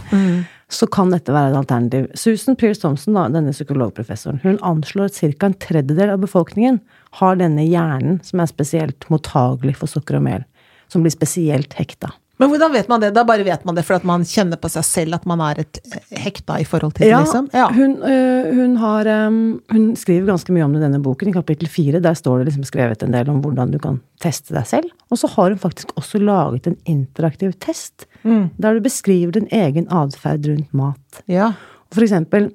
[0.68, 2.10] så kan dette være et alternativ.
[2.20, 5.48] Susan Pearce Thompson, da, denne psykologprofessoren, hun anslår at ca.
[5.48, 6.82] en tredjedel av befolkningen
[7.22, 10.48] har denne hjernen som er spesielt mottagelig for sukker og mel.
[10.92, 12.12] Som blir spesielt hekta.
[12.38, 13.10] Men hvordan vet man det?
[13.16, 15.80] Da bare vet man det fordi man kjenner på seg selv at man er et
[15.90, 17.48] eh, hekta i forhold til det, Ja, liksom?
[17.56, 17.68] Ja.
[17.74, 19.40] Hun, øh, hun, har, øhm,
[19.74, 21.32] hun skriver ganske mye om det i denne boken.
[21.32, 24.54] I kapittel fire der står det liksom skrevet en del om hvordan du kan teste
[24.54, 24.94] deg selv.
[25.10, 29.88] Og så har hun faktisk også laget en interaktiv test, der du beskriver din egen
[29.90, 31.24] atferd rundt mat.
[31.28, 31.54] ja.
[31.96, 32.50] For eksempel,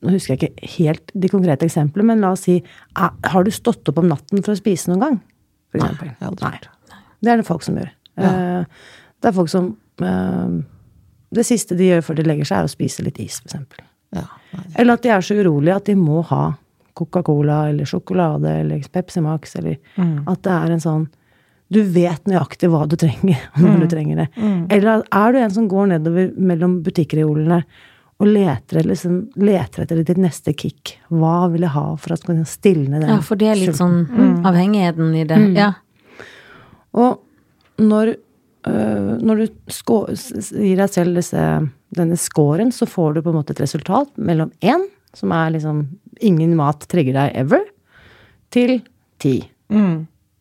[0.00, 3.50] nå husker jeg ikke helt de konkrete eksemplene, men la oss si eh, Har du
[3.54, 5.20] stått opp om natten for å spise noen gang?
[5.72, 6.12] For eksempel.
[6.14, 6.52] Nei.
[6.54, 6.68] har
[7.20, 7.90] Det er det folk som gjør.
[8.18, 8.64] Eh,
[9.20, 10.58] Det er folk som eh,
[11.34, 13.84] Det siste de gjør før de legger seg, er å spise litt is, for eksempel.
[14.16, 14.22] Ja.
[14.80, 16.54] Eller at de er så urolige at de må ha
[16.96, 19.76] Coca-Cola eller sjokolade eller Pepsi Max, eller
[20.26, 21.04] at det er en sånn
[21.70, 24.28] Du vet nøyaktig hva du trenger, når du trenger det.
[24.72, 27.58] Eller er du en som går nedover mellom butikkreolene
[28.18, 30.96] og leter, liksom, leter etter ditt neste kick?
[31.12, 34.08] Hva vil jeg ha for at man stilne den Ja, for det er litt sånn
[34.48, 35.38] avhengigheten i det.
[35.60, 35.74] Ja.
[36.96, 37.20] Og
[37.78, 38.14] når,
[38.68, 39.46] øh, når du
[40.58, 41.46] gir deg selv disse,
[41.96, 44.84] denne scoren, så får du på en måte et resultat mellom én,
[45.16, 45.86] som er liksom
[46.24, 47.64] ingen mat trigger deg ever,
[48.52, 48.78] til
[49.22, 49.36] ti.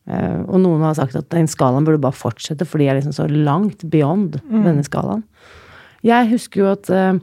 [0.08, 3.16] Eh, og noen har sagt at den skalaen burde bare fortsette, for de er liksom
[3.16, 5.26] så langt beyond denne skalaen.
[6.06, 7.18] Jeg husker jo at uh,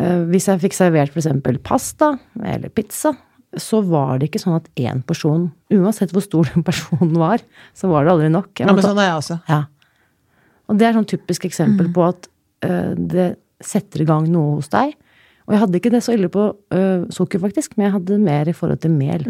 [0.00, 1.28] uh, hvis jeg fikk servert f.eks.
[1.62, 3.12] pasta eller pizza,
[3.58, 7.42] så var det ikke sånn at én porsjon, uansett hvor stor den personen var,
[7.74, 8.52] så var det aldri nok.
[8.62, 9.40] Ja, men sånn er jeg også.
[9.50, 9.64] ja.
[10.70, 12.28] Og det er sånn typisk eksempel på at
[12.62, 14.92] uh, det setter i gang noe hos deg.
[15.48, 18.20] Og jeg hadde ikke det så ille på uh, sukker, faktisk, men jeg hadde det
[18.22, 19.24] mer i forhold til mel.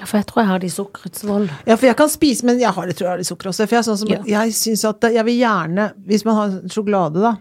[0.00, 1.46] Ja, For jeg tror jeg har det i sukkerets vold.
[1.66, 3.68] Ja, for jeg kan spise, men jeg har det, tror jeg har litt sukker også.
[3.70, 4.18] For jeg, er sånn som, Ja.
[4.42, 7.32] jeg synes at jeg vil gjerne, hvis man har sjokolade, da,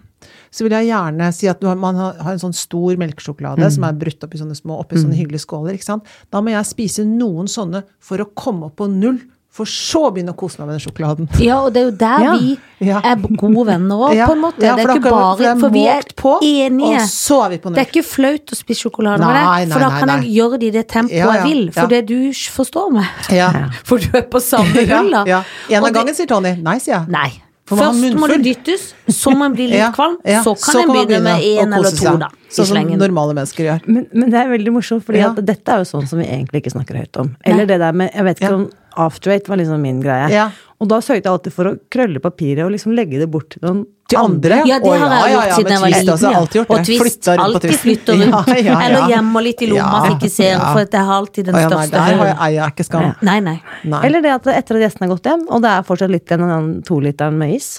[0.51, 3.93] så vil jeg gjerne si at har, man har, en sånn stor melkesjokolade som er
[3.93, 6.05] brutt opp i sånne små, oppi sånne hyggelige skåler, ikke sant.
[6.33, 9.19] Da må jeg spise noen sånne for å komme opp på null,
[9.57, 11.27] for så å begynne å kose meg med den sjokoladen.
[11.41, 12.33] Ja, og det er jo der Ja.
[12.37, 14.61] vi er gode venner òg, Ja, på en måte.
[14.61, 16.99] ja, det er ikke vi- bare for For vi er på, enige.
[17.01, 19.73] Og så er vi på Det er ikke flaut å spise sjokolade Nei, med deg,
[19.73, 20.19] for da kan nei.
[20.21, 21.71] jeg gjøre det i det tempoet Ja, ja, jeg vil.
[21.73, 21.87] For ja.
[21.87, 22.19] det du
[22.53, 23.05] forstår meg.
[23.33, 23.49] Ja.
[23.83, 25.23] For du er på samme hull, da.
[25.25, 25.77] Ja, ja.
[25.79, 26.53] En av gangen, sier Tony.
[26.61, 27.07] Nei, sier jeg.
[27.09, 27.31] Nei.
[27.67, 30.15] For man Først må det dyttes, så må man bli litt Ja, kvalm.
[30.23, 30.39] ja.
[30.45, 32.29] Så kan Så en begynne med én eller to, da.
[32.49, 33.81] Sånn som normale mennesker gjør.
[33.91, 35.33] Men, men det er veldig morsomt, for Ja.
[35.35, 37.33] dette er jo sånn som vi egentlig ikke snakker høyt om.
[37.43, 38.55] Eller det der med Jeg vet ikke Ja.
[38.55, 40.29] om after eight var liksom min greie.
[40.31, 40.49] Ja.
[40.79, 43.61] Og da sørget jeg alltid for å krølle papiret og liksom legge det bort til
[43.67, 44.57] noen Til andre?
[44.63, 46.11] Ja, det har jeg ja, gjort ja, siden jeg var liten.
[46.13, 46.39] også, ja.
[46.39, 46.85] alltid gjort Og det.
[46.87, 47.81] Twist Flytta rundt alltid Twist.
[47.81, 48.47] flytter rundt.
[48.47, 48.77] Ja, ja, ja.
[48.85, 50.69] Eller gjemmer litt i lomma Ja, så ikke ser, ja.
[50.71, 53.07] for jeg har alltid den største største der har jeg, jeg ikke skam.
[53.07, 53.13] Ja.
[53.27, 53.57] Nei, nei.
[53.83, 54.01] Nei.
[54.07, 56.45] Eller det at etter at gjestene har gått hjem, og det er fortsatt litt igjen
[56.47, 57.69] av den toliteren med is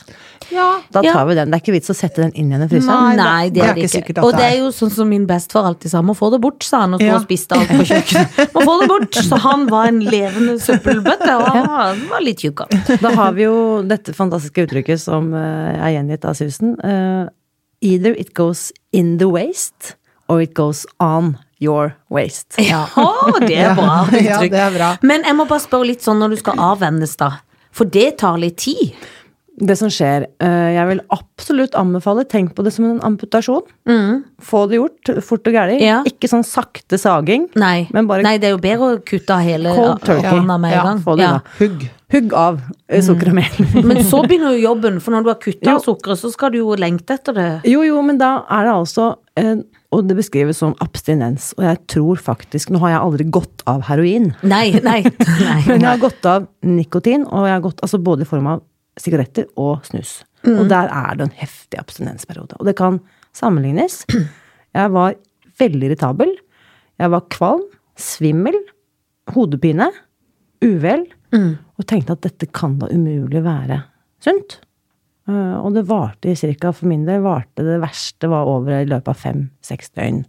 [0.50, 0.80] Ja.
[0.90, 1.12] Da Ja.
[1.12, 1.50] tar vi den.
[1.50, 3.16] Det er ikke vits å sette den inn igjen i fryseren.
[3.16, 4.00] Nei, Nei, det er det ikke.
[4.14, 4.22] ikke.
[4.24, 4.56] og det er.
[4.58, 7.06] jo sånn som min bestefar alltid sa, må få det bort, sa han og sto
[7.06, 7.16] Ja.
[7.16, 8.52] og spiste alt på kjøkkenet.
[8.54, 9.12] Må få det bort!
[9.14, 12.64] Så han var en levende søppelbøtte, og han var litt tjukk.
[13.00, 16.74] Da har vi jo dette fantastiske uttrykket som eh, er gjengitt av Susan.
[16.82, 17.28] Eh,
[17.82, 19.94] either it goes in the waste,
[20.28, 22.56] or it goes on your waste.
[22.62, 22.86] Ja,
[23.40, 24.50] det er bra Ja, uttrykk.
[24.50, 24.96] det er bra.
[25.02, 27.30] Men jeg må bare spørre litt sånn når du skal avvennes, da.
[27.70, 28.94] For det tar litt tid.
[29.58, 33.64] Det som skjer, eh, jeg vil absolutt anbefale, tenk på det som en amputasjon.
[34.40, 35.80] Få det gjort fort og gærlig.
[35.80, 35.86] Mm.
[35.88, 35.96] Ja.
[36.06, 37.48] Ikke sånn sakte saging.
[37.58, 37.88] Nei.
[37.92, 40.84] Men bare- Nei, det er jo bedre å kutte av hele hånda med en Ja,
[40.84, 41.00] gang.
[41.02, 41.40] få det Ja.
[41.58, 41.88] Hugg.
[42.10, 43.58] Hugg av eh, sukker og mel.
[43.84, 46.58] Men så begynner jo jobben, for når du har kutta av sukkeret, så skal du
[46.58, 47.48] jo lengte etter det.
[47.68, 49.56] Jo, jo, men da er det altså eh,
[49.92, 51.50] Og det beskrives som abstinens.
[51.58, 54.34] Og jeg tror faktisk Nå har jeg aldri gått av heroin.
[54.42, 55.02] Nei, nei.
[55.48, 55.62] nei.
[55.66, 58.62] Men jeg har gått av nikotin, og jeg har gått altså både i form av
[58.98, 60.20] sigaretter og snus.
[60.48, 62.58] Og der er det en heftig abstinensperiode.
[62.58, 63.00] Og det kan
[63.36, 64.04] sammenlignes.
[64.76, 65.16] Jeg var
[65.58, 66.30] veldig irritabel.
[66.98, 67.64] Jeg var kvalm,
[67.98, 68.56] svimmel,
[69.34, 69.90] hodepine,
[70.64, 71.04] uvel,
[71.78, 73.82] og tenkte at dette kan da umulig være
[74.24, 74.58] sunt.
[75.28, 78.88] Eh, og det varte i cirka, for min del, varte det verste var over i
[78.88, 80.22] løpet av fem-seks døgn.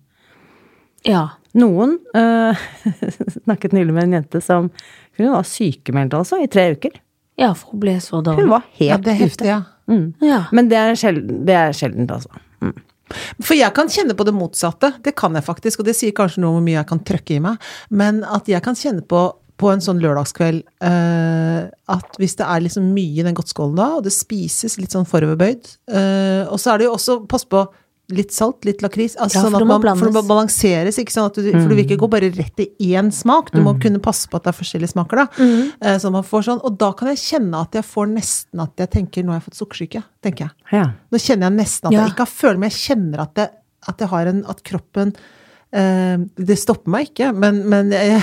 [1.07, 1.29] Ja.
[1.57, 2.65] Noen øh,
[3.45, 4.67] snakket nylig med en jente som
[5.17, 6.99] hun var sykemeldt altså, i tre uker.
[7.39, 9.63] Ja, for hun ble så Hun var helt Ja, det er heftig, ja.
[10.21, 10.43] Ja.
[10.53, 12.41] Men det er sjelden, det er sjeldent, altså.
[12.61, 12.75] Mm.
[13.41, 16.43] For jeg kan kjenne på det motsatte, det kan jeg faktisk, og det sier kanskje
[16.43, 19.27] noe om hvor mye jeg kan trøkke i meg, men at jeg kan kjenne på
[19.59, 23.89] på en sånn lørdagskveld uh, at hvis det er liksom mye i den godtskålen da,
[23.97, 27.65] og det spises litt sånn foroverbøyd, uh, og så er det jo også, pass på,
[28.09, 30.23] litt salt, litt lakris, altså Ja, sånn for at det må man, for det må
[30.27, 32.67] balanseres, ikke sånn at du, for du vil ikke gå bare rett i
[32.97, 36.09] én smak, du må kunne passe på at det er forskjellige smaker da, eh, så
[36.13, 39.23] man får sånn, og da kan jeg kjenne at jeg får nesten at jeg tenker,
[39.27, 40.55] nå har jeg fått sukkersyke, tenker jeg.
[40.73, 40.85] Ja.
[41.11, 42.01] Nå kjenner jeg nesten at Ja.
[42.07, 43.49] jeg ikke har følt, men jeg kjenner at jeg,
[43.87, 48.19] at jeg har en At kroppen uh, Det stopper meg ikke, men, men jeg,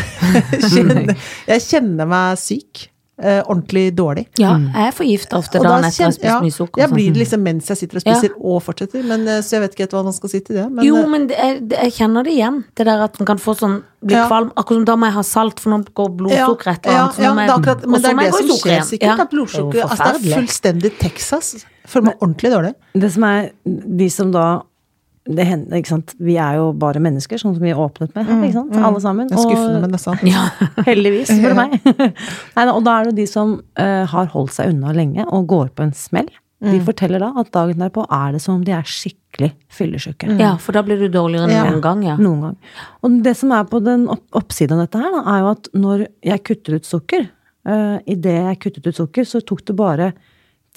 [0.53, 1.15] jeg, kjenner,
[1.49, 2.89] jeg kjenner meg syk.
[3.17, 4.27] Eh, ordentlig dårlig.
[4.37, 6.81] ja, jeg er forgifta ofte Og dagen da etter jeg spist ja, mye sukker.
[6.83, 7.15] Jeg blir sånn.
[7.15, 9.85] det liksom mens jeg sitter og spiser og fortsetter, men, eh, så jeg vet ikke
[9.87, 10.67] helt hva man skal si til det.
[10.69, 12.59] Men, jo, eh, men det er, det, jeg kjenner det igjen.
[12.77, 14.27] Det der at man kan få sånn bli Ja.
[14.29, 14.51] kvalm.
[14.53, 17.33] Akkurat som da må jeg ha salt, for nå går blodsukkeret et eller ja, ja,
[17.33, 19.09] er akkurat, men det er det jeg som skjer sikkert.
[19.09, 19.17] Ja.
[19.25, 21.65] at blodsukker altså, Det er fullstendig Texas.
[21.87, 22.75] Føler meg ordentlig dårlig.
[22.93, 24.47] Det som er De som da
[25.27, 26.13] det hender, ikke sant?
[26.23, 28.77] Vi er jo bare mennesker, sånn som vi åpnet med her, ikke sant?
[28.79, 29.27] Alle sammen.
[29.29, 30.23] Det er skuffende, men det er sant.
[30.23, 30.45] Ja.
[30.89, 31.77] Heldigvis, for meg.
[32.57, 35.47] Nei, og da er det jo de som uh, har holdt seg unna lenge og
[35.51, 36.29] går på en smell.
[36.67, 40.31] De forteller da at dagen derpå er det som om de er skikkelig fyllesyke.
[40.41, 41.65] ja, for da blir du dårligere enn Ja.
[41.69, 42.15] noen gang, ja.
[42.17, 42.55] Noen gang.
[43.05, 45.69] Og det som er på den opp oppsiden av dette her, da, er jo at
[45.77, 47.27] når jeg kutter ut sukker
[47.69, 50.09] uh, Idet jeg kuttet ut sukker, så tok det bare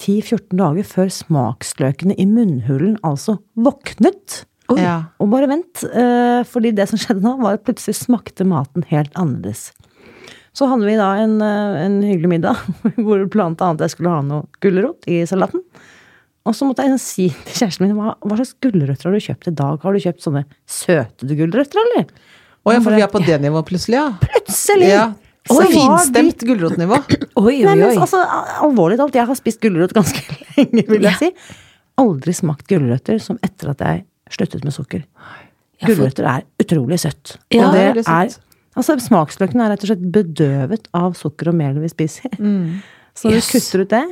[0.00, 4.44] 10-14 dager før smaksløkene i munnhulen altså våknet.
[4.78, 5.10] Ja.
[5.18, 9.12] Og bare vent, eh, fordi det som skjedde nå, var at plutselig smakte maten helt
[9.18, 9.70] annerledes.
[10.56, 12.60] Så hadde vi da en, eh, en hyggelig middag,
[13.04, 15.64] hvor blant annet jeg skulle ha noe gulrot i salaten.
[16.48, 19.50] Og så måtte jeg si til kjæresten min hva, hva slags gulrøtter har du kjøpt
[19.50, 19.82] i dag?
[19.82, 22.06] Har du kjøpt sånne søtede gulrøtter, eller?
[22.60, 24.06] Å ja, for vi er på det nivået plutselig, ja.
[24.22, 24.88] Plutselig!
[24.88, 25.10] ja.
[25.48, 26.98] Så oi, finstemt gulrotnivå.
[27.40, 27.96] Oi, Nei, oi, men oi.
[28.02, 28.20] altså,
[28.66, 30.20] alvorlig talt, jeg har spist gulrot ganske
[30.58, 31.30] lenge, vil jeg si.
[32.00, 34.04] Aldri smakt gulrøtter som etter at jeg
[34.36, 35.02] sluttet med sukker.
[35.86, 37.38] Gulrøtter er utrolig søtt.
[37.54, 38.40] Ja, og det er søtt.
[38.78, 42.30] Altså, smaksløkene er rett og slett bedøvet av sukker og mel vi spiser.
[42.36, 43.48] Så når Yes.
[43.50, 44.04] du kutter ut det,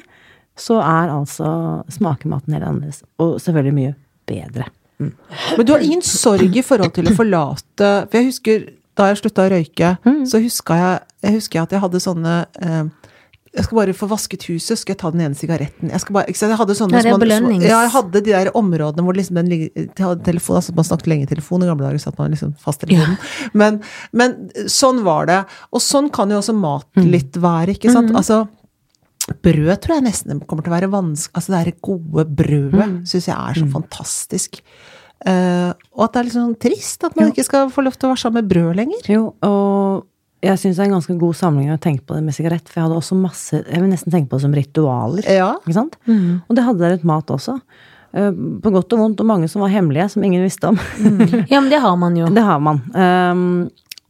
[0.59, 1.51] så er altså
[1.95, 3.05] smakematen helt annerledes.
[3.23, 3.93] Og selvfølgelig mye
[4.27, 4.67] bedre.
[4.99, 8.65] Men du har ingen sorg i forhold til å forlate For jeg husker
[8.99, 9.93] da jeg slutta å røyke,
[10.29, 12.85] så huska jeg, jeg husker at jeg hadde sånne eh,
[13.59, 15.89] jeg skal bare få vasket huset, skal jeg ta den ene sigaretten.
[15.91, 19.17] Jeg bare, jeg hadde sånne som man- belønnings- Ja, jeg hadde de der områdene hvor
[19.17, 19.49] liksom den
[20.23, 22.87] telefon, altså Man snakket lenge i telefon, i gamle dager satt man liksom fast i
[22.93, 23.17] telefonen.
[23.55, 23.81] Men,
[24.13, 24.37] men
[24.69, 25.41] sånn var det.
[25.73, 28.13] Og sånn kan jo også mat litt være, ikke sant.
[28.15, 28.45] Altså
[29.43, 33.03] Brød tror jeg nesten kommer til å være vanskelig Altså det er gode brødet Mm.
[33.09, 34.61] syns jeg er så fantastisk.
[35.27, 38.07] Eh, og at det er litt sånn trist at man ikke skal få lov til
[38.07, 39.11] å være sammen med brød lenger.
[39.11, 40.07] Jo, og
[40.45, 42.79] jeg syns det er en ganske god sammenheng å tenke på det med sigarett, for
[42.79, 45.27] jeg hadde også masse Jeg vil nesten tenke på det som ritualer.
[45.27, 45.49] Ja.
[45.65, 45.99] Ikke sant?
[46.07, 47.57] Og det hadde dere et mat også.
[48.15, 48.31] Uh,
[48.63, 50.79] På godt og vondt, og mange som var hemmelige, som ingen visste om.
[51.51, 52.31] Ja, men det har man jo.
[52.33, 52.81] Det har man.
[52.95, 53.43] Um,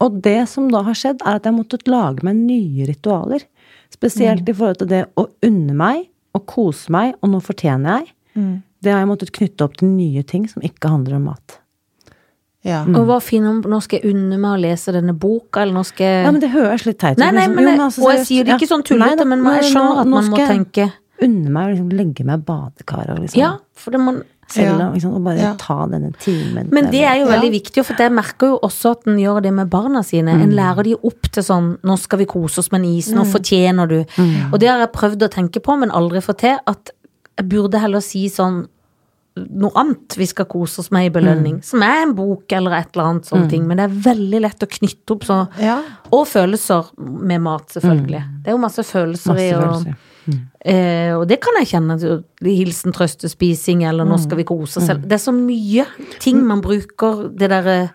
[0.04, 3.42] og det som da har skjedd, er at jeg har måttet lage meg nye ritualer.
[3.90, 6.04] Spesielt i forhold til det å unne meg
[6.36, 8.12] og kose meg, og nå fortjener jeg.
[8.82, 11.58] Det har jeg måttet knytte opp til nye ting som ikke handler om mat.
[12.66, 12.84] Ja.
[12.84, 12.96] Mm.
[12.98, 15.84] Og hva finner om Nå skal jeg unne meg å lese denne boka, eller nå
[15.86, 17.18] skal jeg Ja, men det høres litt teit ut.
[17.22, 17.54] Nei, nei, liksom.
[17.54, 20.00] men, Jo, jeg- altså, og jeg sier det ikke sånn tullete, Nei men jeg skjønner
[20.02, 23.18] at man må skal jeg- tenke unne meg å liksom legge meg i badekaret og
[23.20, 24.86] liksom Ja, for det må selv Ja.
[24.88, 25.54] om, liksom, og bare Ja.
[25.58, 26.70] ta denne timen.
[26.72, 27.38] Men det er jo Ja.
[27.38, 30.28] veldig viktig, for jeg merker jo også at en gjør det med barna sine.
[30.28, 33.24] En lærer de opp til sånn 'nå skal vi kose oss med en is, nå
[33.24, 34.50] fortjener du'.
[34.52, 36.58] Og det har jeg prøvd å tenke på, men aldri fått til.
[36.66, 36.90] At
[37.38, 38.66] jeg burde heller si sånn
[39.38, 41.60] noe annet vi skal kose oss med i belønning.
[41.62, 43.68] Som er en bok eller et eller annet sånne ting.
[43.68, 45.76] Men det er veldig lett å knytte opp så Ja.
[46.10, 48.22] Og følelser med mat, selvfølgelig.
[48.42, 49.94] Det er jo masse følelser Masse i og, følelser.
[50.64, 52.22] Eh, og det kan jeg kjenne.
[52.42, 54.88] Hilsen trøstespising, eller nå skal vi kose oss.
[54.88, 55.86] eller- Det er så mye
[56.18, 57.90] ting man bruker det derre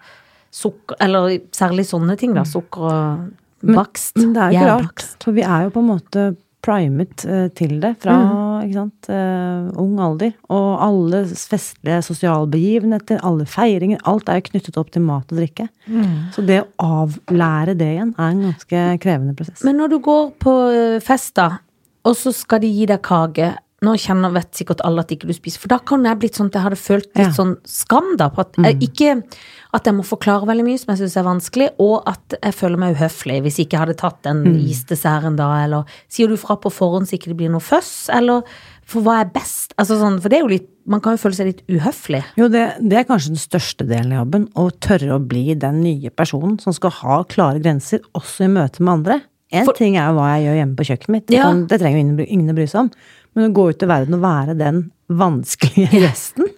[0.49, 2.43] sukker Eller særlig sånne ting, da.
[2.43, 3.31] Sukker og
[3.75, 4.15] bakst.
[4.15, 7.47] Men det er jo ikke rart, for vi er jo på en måte primet eh,
[7.55, 8.15] til det fra
[8.63, 10.31] ikke sant, eh, ung alder.
[10.53, 15.67] Og alle festlige sosialbegivenheter, alle feiringer, alt er jo knyttet opp til mat og drikke.
[16.35, 19.65] Så det å avlære det igjen er en ganske krevende prosess.
[19.67, 21.59] Men når du går på eh, fest, da,
[22.03, 25.33] og så skal de gi deg kake Nå kjenner, vet sikkert alle at ikke du
[25.35, 27.33] spiser, for da kan jeg blitt sånn at jeg hadde følt litt Ja.
[27.35, 28.29] sånn skam, da.
[28.31, 28.69] På at, mm.
[28.85, 29.17] Ikke
[29.73, 32.77] at jeg må forklare veldig mye, som jeg syns er vanskelig, og at jeg føler
[32.79, 36.71] meg uhøflig hvis jeg ikke hadde tatt den isdesserten da, eller sier du fra på
[36.71, 38.43] forhånd så ikke det blir noe føss, eller
[38.85, 39.73] for hva er best?
[39.79, 42.19] Altså sånn, for det er jo litt Man kan jo føle seg litt uhøflig.
[42.35, 44.49] Jo, det, det er kanskje den største delen av jobben.
[44.59, 48.83] Å tørre å bli den nye personen som skal ha klare grenser, også i møte
[48.83, 49.21] med andre.
[49.55, 51.53] En ting er jo hva jeg gjør hjemme på kjøkkenet mitt, det, Ja.
[51.53, 52.91] det trenger jo ingen, ingen å bry seg om.
[53.33, 56.49] Men å gå ut i verden og være den vanskelige gjesten,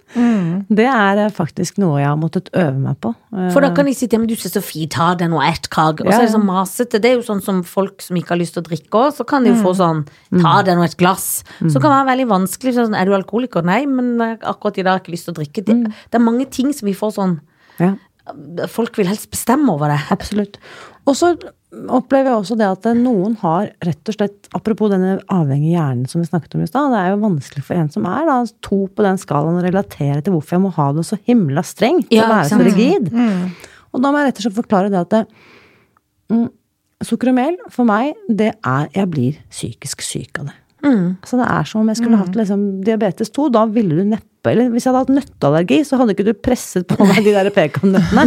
[0.71, 3.09] det er eh, faktisk noe jeg har måttet øve meg på.
[3.35, 5.67] Eh, For da kan de sitte hjemme, du ser så fint, ta deg nå ett
[5.73, 6.05] kake.
[6.05, 7.01] Og så er det så sånn masete.
[7.03, 9.25] Det er jo sånn som folk som ikke har lyst til å drikke òg, så
[9.27, 10.05] kan de jo få sånn,
[10.39, 11.27] ta deg nå et glass.
[11.59, 12.75] Så kan det være veldig vanskelig.
[12.77, 13.65] Sånn, er du alkoholiker?
[13.67, 15.65] Nei, men eh, akkurat i dag har jeg ikke lyst til å drikke.
[15.67, 15.77] Det,
[16.11, 17.37] det er mange ting som vi får sånn
[17.81, 17.91] ja.
[18.71, 19.99] Folk vil helst bestemme over det.
[20.15, 20.55] Absolutt.
[21.05, 21.35] Og så
[21.91, 26.21] opplever jeg også det at noen har rett og slett, apropos denne avhengige hjernen som
[26.21, 28.81] vi snakket om i stad, det er jo vanskelig for en som er da to
[28.87, 32.25] på den skalaen å relatere til hvorfor jeg må ha det så himla strengt, Ja,
[32.25, 33.09] og være så rigid.
[33.11, 33.55] rigid.
[33.95, 35.23] Og da må jeg rett og slett forklare det at det,
[36.33, 36.47] mm,
[37.03, 40.55] sukker og mel for meg, det er Jeg blir psykisk syk av det.
[41.25, 43.49] Så det er som om jeg skulle hatt liksom, diabetes 2.
[43.49, 46.85] Da ville du neppe Eller hvis jeg hadde hatt nøtteallergi, så hadde ikke du presset
[46.91, 48.25] på meg de der pekannøttene.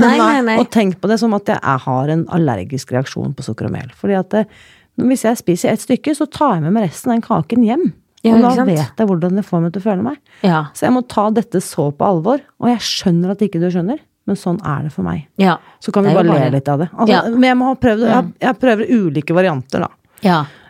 [0.63, 3.89] Og tenkt på det som at jeg har en allergisk reaksjon på sukker og mel.
[3.99, 4.45] Fordi at det,
[4.99, 7.87] hvis jeg spiser ett stykke, så tar jeg med meg resten av den kaken hjem.
[8.27, 10.17] Ja, og da vet jeg hvordan det får meg til å føle meg.
[10.43, 10.65] Ja.
[10.75, 12.41] Så jeg må ta dette så på alvor.
[12.59, 15.29] Og jeg skjønner at ikke du skjønner, men sånn er det for meg.
[15.39, 15.55] ja.
[15.81, 16.89] Så kan vi bare bare le litt av det.
[16.93, 17.23] Altså, Ja.
[17.31, 19.89] Men jeg, må ha prøvd, jeg, jeg prøver ulike varianter, da.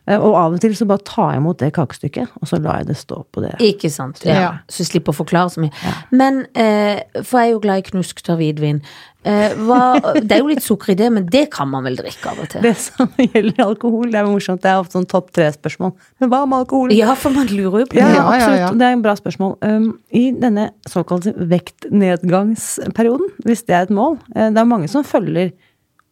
[0.08, 0.14] Ja.
[0.16, 2.80] Eh, Og av og til så bare tar jeg imot det kakestykket, og så lar
[2.80, 3.54] jeg det stå på det.
[3.60, 4.24] Ikke sant.
[4.24, 4.40] Ja.
[4.40, 4.50] Ja.
[4.68, 5.92] Så jeg slipper å forklare så mye.
[6.10, 8.80] Men, eh, for jeg er jo glad i knusktørr hvitvin.
[9.28, 12.30] Eh, hva, det er jo litt sukker i det, men det kan man vel drikke
[12.30, 12.62] av og til?
[12.64, 14.62] Det som gjelder alkohol, det er morsomt.
[14.62, 15.92] Det er ofte sånn topp tre-spørsmål.
[16.22, 16.94] Men hva med alkohol?
[16.96, 18.04] Ja, for man lurer jo på det.
[18.06, 18.60] Ja, ja, absolutt.
[18.62, 18.70] ja.
[18.78, 19.56] Det er en bra spørsmål.
[19.66, 25.04] Um, I denne såkalte vektnedgangsperioden, hvis det er et mål eh, Det er mange som
[25.06, 25.52] følger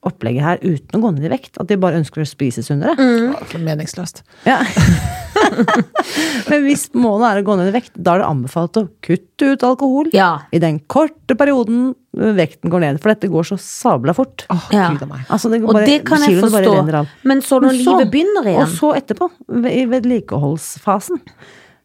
[0.08, 1.56] opplegget her uten å gå ned i vekt.
[1.60, 2.94] At de bare ønsker å spise sunnere.
[2.96, 4.22] Ja, meningsløst.
[4.46, 4.60] Ja.
[6.48, 9.52] Men hvis målet er å gå ned i vekt, da er det anbefalt å kutte
[9.52, 10.30] ut alkohol Ja.
[10.54, 13.00] i den korte perioden vekten går ned.
[13.02, 14.46] For dette går så sabla fort.
[14.52, 14.88] Oh, Ja.
[15.28, 17.06] Altså, det går Og det kan jeg forstå.
[17.24, 19.30] Men så når Men så- livet begynner igjen Og så etterpå,
[19.70, 21.20] i vedlikeholdsfasen,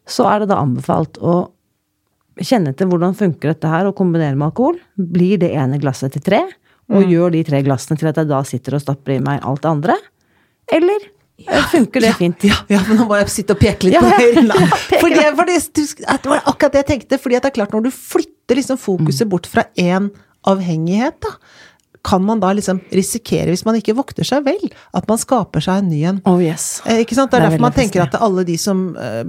[0.06, 1.50] så er det da anbefalt å
[2.40, 4.78] kjenne til hvordan funker dette her, og kombinere med alkohol.
[4.98, 6.40] Blir det ene glasset til tre,
[6.90, 9.62] og gjør de tre glassene til at jeg da sitter og stapper i meg alt
[9.64, 9.96] det andre?
[10.72, 11.06] Eller
[11.42, 12.44] ja, funker det fint?
[12.46, 14.68] Ja, ja, men nå må jeg sitte og peke litt på høyre ja,
[15.00, 17.18] Fordi, fordi, du- at det var akkurat det jeg tenkte.
[17.22, 20.10] Fordi at det er klart, når du flytter liksom fokuset bort fra én
[20.48, 21.32] avhengighet, da,
[22.04, 25.82] kan man da liksom risikere, hvis man ikke vokter seg vel, at man skaper seg
[25.84, 26.16] en ny en.
[26.26, 26.80] Oh yes.
[26.84, 27.30] Eh, Ikke sant?
[27.30, 29.22] Det er, Det er derfor man tenker at alle de som eh,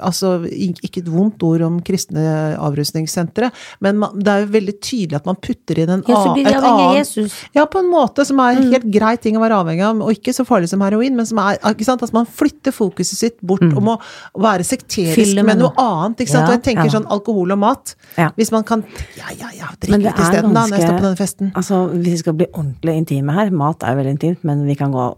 [0.00, 3.50] Altså, ikke et vondt ord om kristne avrusningssentre,
[3.84, 6.46] men man, det er jo veldig tydelig at man putter inn en Ja, så blir
[6.48, 7.36] de avhengig av Jesus.
[7.56, 8.62] Ja, på en måte som er Mm.
[8.62, 11.26] en helt grei ting å være avhengig av, og ikke så farlig som heroin, men
[11.26, 12.02] som er ikke sant?
[12.02, 13.76] at man flytter fokuset sitt bort Mm.
[13.76, 14.00] om å
[14.38, 15.46] være sekterisk Filmen.
[15.46, 16.18] med noe annet.
[16.20, 16.48] Ikke sant?
[16.48, 16.90] Ja, og jeg tenker ja.
[17.00, 17.94] sånn alkohol og mat.
[18.16, 18.30] Ja.
[18.36, 18.84] Hvis man kan
[19.16, 21.52] Ja, ja, ja, drikke litt isteden da, når jeg står på denne festen.
[21.54, 24.94] Altså, hvis vi skal bli ordentlig intime her, mat er veldig intimt, men vi kan
[24.94, 25.08] gå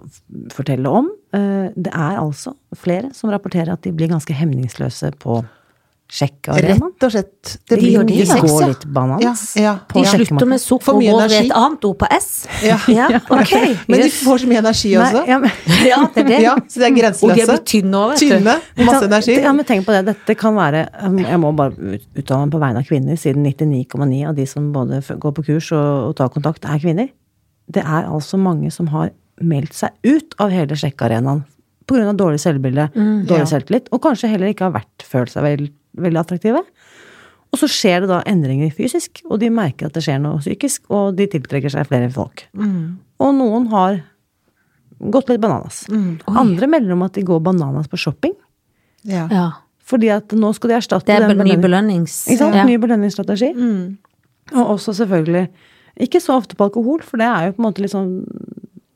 [0.54, 1.10] fortelle om.
[1.36, 5.42] eh, Det er altså flere som rapporterer at de blir ganske hemningsløse på
[6.08, 6.80] sjekkearenaen.
[6.80, 7.50] Rett og slett.
[7.68, 9.42] Det blir de De går litt banans.
[9.56, 12.30] Ja, ja, De slutter med For og går ved et annet ord på S.
[12.64, 12.78] Ja.
[12.88, 13.52] Ja, ok.
[13.90, 15.24] Men de får så mye energi Nei, også.
[15.28, 15.50] ja, men,
[15.90, 16.72] Ja, det er det.
[16.72, 18.32] Så de er Og de er blitt tynne òg, vet du.
[18.32, 18.56] Tynne.
[18.88, 19.36] Masse energi.
[19.42, 20.02] Ja, men tenk på det.
[20.08, 23.44] Dette kan være um, Jeg må bare ut- uttale meg på vegne av kvinner, siden
[23.44, 27.12] 99,9 av de som både går på kurs og, og tar kontakt, er kvinner.
[27.68, 29.12] Det er altså mange som har
[29.44, 31.44] meldt seg ut av hele sjekkearenaen
[31.88, 33.46] av dårlig selvbilde, dårlig Ja.
[33.48, 36.62] selvtillit, og kanskje heller ikke har vært, følt seg vel, veldig attraktive.
[37.52, 40.82] Og så skjer det da endringer fysisk, og de merker at det skjer noe psykisk,
[40.92, 42.44] og de tiltrekker seg flere folk.
[43.18, 44.02] Og noen har
[44.98, 45.86] gått litt bananas.
[46.28, 48.34] Andre melder om at de går bananas på shopping,
[49.04, 49.28] Ja.
[49.30, 49.46] Ja.
[49.86, 52.26] fordi at nå skal de erstatte Det er den be- ny belønning- belønnings...
[52.28, 52.54] Ikke sant?
[52.58, 52.64] Ja.
[52.66, 53.52] Ny belønningsstrategi.
[54.52, 55.48] Og også selvfølgelig
[56.00, 58.24] Ikke så ofte på alkohol, for det er jo på en måte litt sånn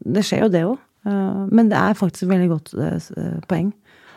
[0.04, 0.78] Det skjer jo det òg.
[1.50, 3.72] Men det er faktisk et veldig godt eh, eh, poeng.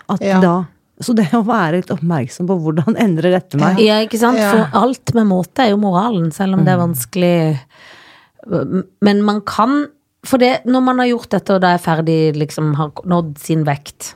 [0.10, 0.40] At Ja.
[0.42, 0.66] da
[1.03, 4.39] Så det å være litt oppmerksom på hvordan endrer dette meg Ja, ikke sant?
[4.39, 4.51] Ja.
[4.53, 7.36] For alt med måte er jo moralen, selv om det er vanskelig.
[9.03, 9.88] Men man kan
[10.25, 13.65] For det, når man har gjort dette og da er ferdig, liksom har nådd sin
[13.67, 14.15] vekt,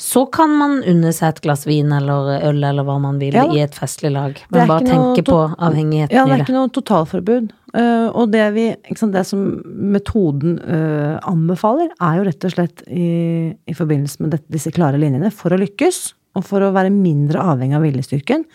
[0.00, 3.44] så kan man unne seg et glass vin eller øl eller hva man vil Ja
[3.52, 4.38] i et festlig lag.
[4.48, 7.50] Men bare tenke på avhengigheten Ja, det i er ikke noe totalforbud.
[7.74, 8.64] Uh, og det vi
[8.96, 9.44] sant, Det som
[9.92, 13.10] metoden uh, anbefaler, er jo rett og slett i,
[13.52, 16.00] i forbindelse med dette, disse klare linjene, for å lykkes,
[16.38, 18.46] og for å være mindre avhengig av viljestyrken,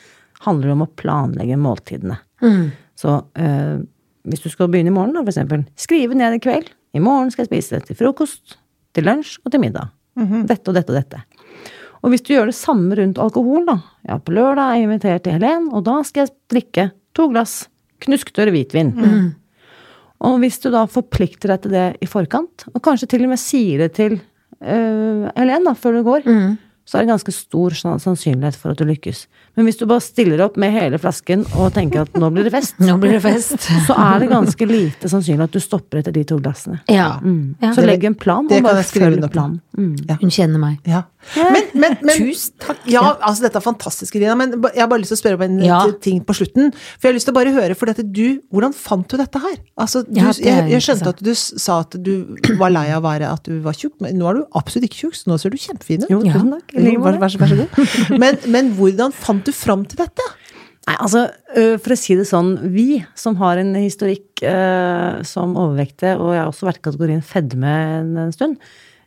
[0.47, 2.17] handler det om å planlegge måltidene.
[2.41, 2.71] Mm.
[2.97, 3.77] Så uh,
[4.25, 6.73] hvis du skal begynne i morgen, da, for eksempel, skrive ned i kveld.
[6.95, 8.57] I morgen skal jeg spise til frokost,
[8.97, 9.93] til lunsj og til middag.
[10.15, 11.21] Dette og dette og dette.
[12.05, 13.79] Og hvis du gjør det samme rundt alkohol, da.
[14.05, 16.85] Ja, på lørdag er jeg invitert til Helen, og da skal jeg drikke
[17.17, 17.65] to glass
[18.05, 18.93] knusktørr hvitvin.
[20.25, 23.41] Og hvis du da forplikter deg til det i forkant, og kanskje til og med
[23.41, 26.29] sier det til uh, Helen da, før du går,
[26.85, 29.23] så er det ganske stor sannsynlighet for at du lykkes.
[29.57, 32.53] Men hvis du bare stiller opp med hele flasken og tenker at nå blir det
[32.53, 33.57] fest, Nå blir det fest.
[33.87, 36.81] så er det ganske lite sannsynlig at du stopper etter de to glassene.
[36.91, 37.15] Ja.
[37.23, 37.55] Mm.
[37.63, 37.73] Ja.
[37.73, 39.59] Så legg en plan, det og bare følg planen.
[39.75, 39.95] Mm.
[40.21, 40.77] Hun kjenner meg.
[40.85, 41.03] Ja.
[41.35, 42.83] Men, men, men Tusen takk.
[42.85, 45.45] Ja, altså dette er fantastisk, Irina, men jeg har bare lyst til å spørre om
[45.47, 45.79] en Ja.
[46.05, 46.69] ting på slutten.
[46.99, 49.41] For jeg har lyst til å bare høre, for dette du, hvordan fant du dette
[49.41, 49.57] her?
[49.81, 52.13] Altså, du, Ja, det jeg, jeg skjønte at du sa at du
[52.59, 55.01] var lei av å være at du var tjukk, men nå er du absolutt ikke
[55.07, 56.11] tjukk, så nå ser du kjempefin ut.
[56.13, 56.37] Jo, Ja.
[56.37, 56.74] tusen takk.
[56.75, 57.85] Jo, Vær, vær, vær så god.
[58.21, 60.25] Men, men hvordan fant du fram til dette?
[60.85, 61.23] Nei, altså,
[61.81, 66.43] for å si det sånn, vi som har en historikk eh, som overvektige, og jeg
[66.43, 68.59] har også vært i kategorien fedme en, en stund,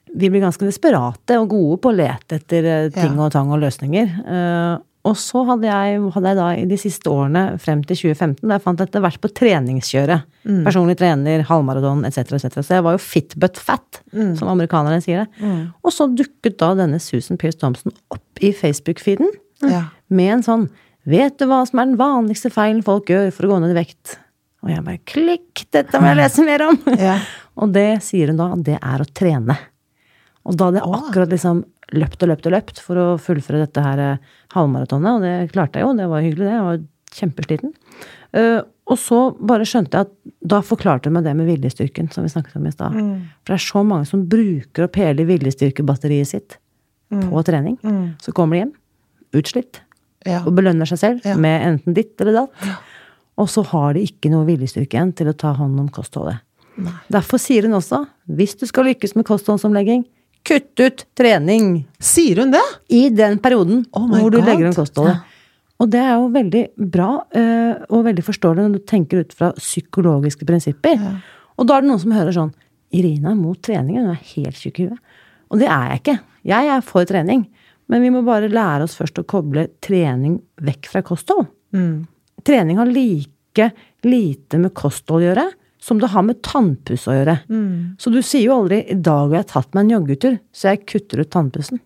[0.08, 3.26] vi blir ganske desperate og gode på å lete etter ting Ja.
[3.26, 4.10] og tang og løsninger.
[4.24, 4.74] Eh,
[5.08, 8.58] og så hadde jeg, hadde jeg da i de siste årene, frem til 2015, da
[8.58, 10.26] jeg fant jeg vært på treningskjøret.
[10.66, 12.58] Personlig trener, halvmaraton etc., etc.
[12.60, 14.02] Så jeg var jo fit but fat,
[14.38, 15.48] som amerikanerne sier det.
[15.80, 19.32] Og så dukket da denne Susan Pierce Thompson opp i Facebook-feeden
[19.66, 19.88] Ja.
[20.08, 20.68] med en sånn
[21.08, 23.78] Vet du hva som er den vanligste feilen folk gjør for å gå ned i
[23.78, 24.18] vekt?
[24.60, 26.76] Og jeg bare klikk, dette må jeg lese mer om!
[27.00, 27.14] Ja.
[27.60, 29.56] og det sier hun da, det er å trene.
[30.44, 31.62] Og da hadde jeg akkurat liksom
[31.96, 34.18] løpt og løpt og løpt for å fullføre dette her eh,
[34.54, 36.80] halvmaratonet, og det klarte jeg jo, det var hyggelig det, jeg var
[37.18, 37.72] kjempesliten.
[38.36, 40.12] Eh, og så bare skjønte jeg at
[40.48, 42.94] da forklarte hun meg det med viljestyrken, som vi snakket om i stad.
[43.44, 46.56] For det er så mange som bruker opp hele viljestyrkebatteriet sitt
[47.12, 47.76] på trening.
[48.24, 48.72] Så kommer de hjem,
[49.36, 49.82] utslitt,
[50.26, 50.40] Ja.
[50.44, 51.36] og belønner seg selv Ja.
[51.36, 52.50] med enten ditt eller datt.
[53.38, 56.40] Og så har de ikke noe viljestyrke igjen til å ta hånd om kostholdet.
[57.12, 60.04] Derfor sier hun også, hvis du skal lykkes med kostholdsomlegging,
[60.48, 62.62] kutt ut trening Sier hun det?
[62.94, 64.46] i den perioden Oh hvor du God.
[64.48, 65.34] legger om kostholdet.
[65.78, 67.08] Og det er jo veldig bra
[67.38, 70.96] eh, og veldig forståelig når du tenker ut fra psykologiske prinsipper.
[71.58, 72.50] Og da er det noen som hører sånn
[72.96, 74.98] Irina er mot trening, hun er helt tjukk i huet.
[75.52, 76.16] Og det er jeg ikke.
[76.48, 77.42] Jeg er for trening.
[77.88, 81.46] Men vi må bare lære oss først å koble trening vekk fra kosthold.
[82.44, 83.70] Trening har like
[84.08, 85.46] lite med kosthold å gjøre
[85.80, 87.38] som det har med tannpuss å gjøre.
[87.98, 90.86] Så du sier jo aldri 'i dag har jeg tatt meg en joggetur, så jeg
[90.86, 91.80] kutter ut tannpussen'.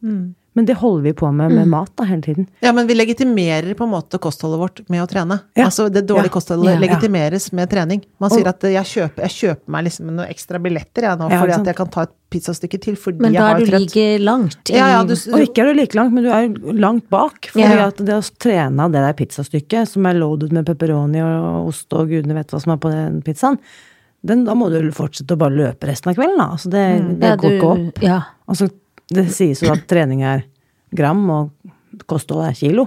[0.55, 2.47] Men det holder vi på med med mat da hele tiden.
[2.61, 5.38] Ja, men vi legitimerer på en måte kostholdet vårt med å trene.
[5.57, 5.65] Ja.
[5.71, 6.35] Altså det dårlige Ja.
[6.35, 6.81] kostholdet Ja.
[6.81, 8.03] legitimeres med trening.
[8.21, 11.41] Man sier at jeg kjøper, jeg kjøper meg liksom noen ekstra billetter jeg nå, Ja,
[11.41, 13.61] fordi at jeg kan ta et pizzastykke til fordi jeg har trent.
[13.61, 15.95] Men da er du like langt i Ja, ja, du, Og ikke er du like
[15.95, 17.49] langt, men du er langt bak.
[17.53, 17.87] Fordi Ja.
[17.87, 21.91] at det å trene av det der pizzastykket, som er loaded med pepperoni og ost
[21.95, 23.59] og gudene vet hva som er på den pizzaen,
[24.25, 26.51] den, da må du fortsette å bare løpe resten av kvelden, da.
[26.53, 28.03] Altså det, det Ja, går ikke opp.
[28.03, 28.21] Ja.
[28.49, 28.69] Altså,
[29.16, 30.44] det sies jo at trening er
[30.92, 32.87] gram, og kosthold er kilo.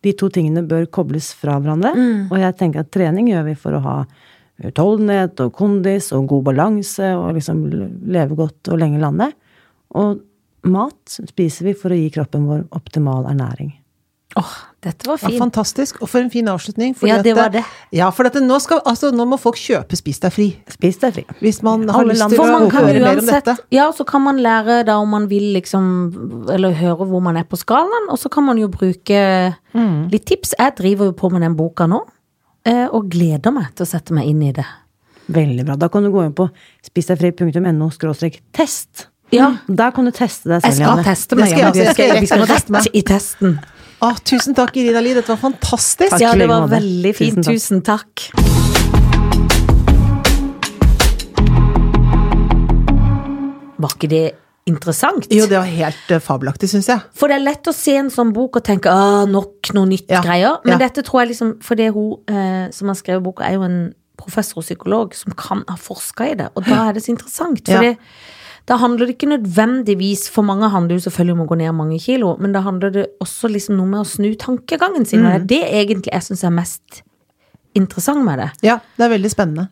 [0.00, 1.92] De to tingene bør kobles fra hverandre.
[2.30, 3.96] Og jeg tenker at trening gjør vi for å ha
[4.60, 7.62] utholdenhet og kondis og god balanse og liksom
[8.12, 9.30] leve godt og lenge lande.
[9.96, 10.20] Og
[10.68, 13.72] mat spiser vi for å gi kroppen vår optimal ernæring.
[14.40, 15.34] Åh, dette var fint.
[15.34, 15.98] ja, fantastisk.
[16.02, 16.94] Og for en fin avslutning.
[16.96, 17.64] fordi Ja, det var det.
[17.92, 20.46] Ja, for at nå, skal, altså, nå må folk kjøpe Spis deg fri.
[20.72, 21.24] Spis deg fri.
[21.40, 23.56] Hvis man har Alle lyst land- til For å høre mer om dette.
[23.70, 27.44] Ja, så kan man lære da om man vil liksom Eller høre hvor man er
[27.44, 29.54] på skalaen, og så kan man jo bruke
[30.10, 30.54] litt tips.
[30.58, 32.00] Jeg driver jo på med den boka nå,
[32.64, 34.64] eh, og gleder meg til å sette meg inn i det.
[35.30, 35.76] Veldig bra.
[35.76, 36.48] Da kan du gå inn på
[36.82, 37.90] spisdegfri.no
[38.52, 39.56] test Ja.
[39.68, 41.48] Der kan du teste deg Jeg skal teste Det meg.
[41.48, 41.84] skal jeg også.
[41.84, 42.86] Jeg skal- jeg skal skal teste meg.
[42.94, 43.60] i testen.
[44.00, 45.10] Å, tusen takk, Irina Li.
[45.12, 46.14] Dette var fantastisk.
[46.14, 46.22] Takk.
[46.22, 47.42] Ja, det var veldig fint.
[47.44, 48.30] Tusen Tusen takk.
[53.80, 54.22] Var ikke det
[54.70, 55.28] interessant?
[55.28, 57.04] Jo, det var helt uh, fabelaktig, syns jeg.
[57.12, 60.08] For det er lett å se en sånn bok og tenke ah, nok noe nytt
[60.08, 60.60] Ja, greier.
[60.64, 60.82] Men ja.
[60.86, 63.80] dette tror jeg liksom Fordi hun eh, som har skrevet boka, er jo en
[64.20, 66.48] professor og psykolog som kan ha forska i det.
[66.56, 67.68] Og da er det så interessant.
[67.68, 67.98] For Ja.
[68.68, 71.98] Da handler det ikke nødvendigvis For mange handler jo selvfølgelig om å gå ned mange
[72.02, 75.24] kilo, men da handler det også liksom noe med å snu tankegangen sin.
[75.26, 77.02] Og det er det egentlig jeg syns er mest
[77.74, 78.50] interessant med det.
[78.66, 79.68] Ja, det er veldig spennende.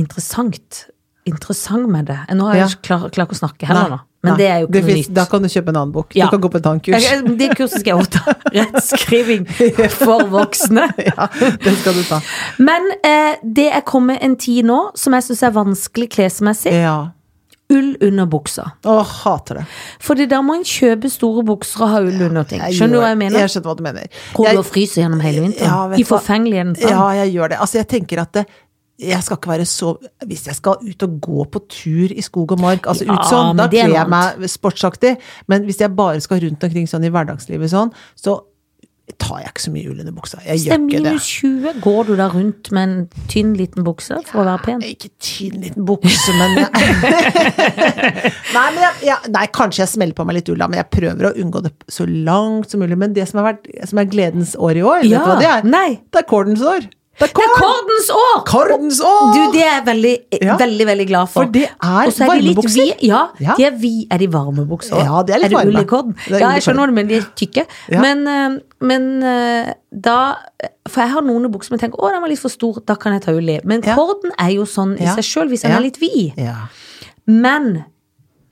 [0.00, 0.86] Interessant.
[1.28, 2.18] Interessant med det.
[2.34, 2.66] Nå har jeg Ja.
[2.72, 4.00] ikke klar, klar ikke å snakke heller, Nei, nå.
[4.22, 4.38] Men nei.
[4.38, 5.14] det er jo ikke nytt.
[5.14, 6.14] Da kan du kjøpe en annen bok.
[6.14, 6.26] Ja.
[6.26, 7.06] Du kan gå på et annet kurs.
[7.38, 8.34] Det kurset skal jeg også ta.
[8.54, 9.46] Rettskriving
[9.90, 10.84] for voksne.
[11.10, 11.26] ja,
[11.58, 12.20] det skal du ta.
[12.62, 16.72] Men eh, det er kommet en tid nå som jeg syns er vanskelig klesmessig.
[16.72, 17.10] Ja.
[17.72, 18.66] Ull under buksa.
[18.84, 19.66] Åh, hater det.
[20.04, 22.60] Fordi da må en kjøpe store bukser og ha ull under ting.
[22.68, 23.38] Skjønner du hva jeg mener?
[23.46, 24.08] Jeg skjønner hva du mener.
[24.34, 25.70] Hvor Jeg- du og fryser gjennom hele vinteren?
[25.72, 26.18] Ja, I du hva?
[26.18, 26.76] forfengeligheten.
[26.76, 26.90] sånn.
[26.90, 27.58] Ja, jeg gjør det.
[27.58, 28.46] Altså, jeg tenker at det,
[29.02, 29.96] jeg skal ikke være så
[30.26, 33.24] Hvis jeg skal ut og gå på tur i skog og mark, altså Ja, ut
[33.26, 35.16] sånn, da det er kler jeg meg sportsaktig.
[35.48, 38.42] Men hvis jeg bare skal rundt omkring sånn i hverdagslivet sånn, så
[39.18, 40.38] tar jeg ikke så mye ull under buksa.
[40.44, 41.12] Jeg Hvis det er gjør ikke det.
[41.12, 44.82] minus 20, går du da rundt med en tynn liten bukse for å være pen?
[44.86, 46.50] Ikke tynn liten bukse, men.
[48.56, 50.90] Nei, men jeg, jeg, nei, kanskje jeg smeller på meg litt ull, da, men jeg
[50.94, 52.98] prøver å unngå det så langt som mulig.
[53.00, 55.50] Men det som, har vært, som er gledens år i år, vet du hva det
[55.50, 55.68] er?
[55.68, 55.88] nei.
[56.12, 56.88] Det er Cordens år.
[57.22, 58.38] Det er Det er Kordens år!
[58.48, 59.28] Kordens år!
[59.36, 60.56] Du, det er jeg veldig, Ja.
[60.58, 61.44] veldig, veldig glad for.
[61.44, 62.24] For det er er varmebukser.
[62.24, 63.02] de varmebukser.
[63.06, 63.54] Ja, Ja.
[63.56, 65.04] de er, vi, er de varmebukser også?
[65.06, 66.14] Ja, de er litt er varme.
[66.28, 67.66] Det Ja, jeg skjønner det, men de er tykke.
[67.90, 68.00] Ja.
[68.00, 70.34] Men, eh, men eh, da
[70.88, 72.96] For jeg har noen bukser som jeg tenker å, den var litt for stor, da
[72.96, 73.60] kan jeg ta ull i.
[73.64, 76.32] Men korden er jo sånn i seg sjøl, hvis den er litt vid.
[76.36, 76.66] Ja.
[77.26, 77.82] Men eh,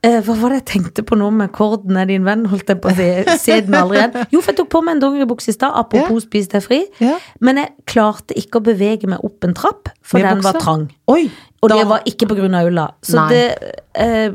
[0.00, 2.46] hva var det jeg tenkte på nå med korden er din venn?
[2.48, 3.08] Holdt jeg på å si.
[3.42, 4.14] Se den aldri igjen.
[4.32, 6.78] Jo, for jeg tok på meg en dongeribukse i stad, apropos spis deg fri.
[7.04, 7.18] Ja.
[7.44, 10.86] Men jeg klarte ikke å bevege meg opp en trapp, for Med den var trang.
[11.12, 11.26] Oi!
[11.60, 12.86] Og da- det var ikke på grunn av ulla.
[13.04, 13.28] Så Nei.
[13.34, 14.30] det eh,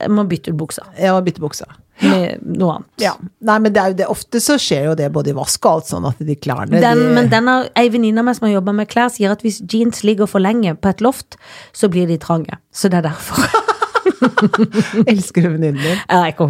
[0.00, 1.68] Jeg må bytte ut buksa Jeg må bytte buksa.
[2.02, 2.88] med noe annet.
[3.02, 3.12] Ja.
[3.42, 4.06] Nei, men det er jo det.
[4.10, 6.98] Ofte så skjer jo det både i vask og alt sånn at de klærne Den,
[7.04, 7.14] de...
[7.14, 9.60] men den har ei venninne av meg som har jobba med klær, sier at hvis
[9.70, 11.38] jeans ligger for lenge på et loft,
[11.74, 12.58] så blir de trange.
[12.74, 13.46] Så det er derfor.
[15.10, 16.02] Elsker du venninnen din.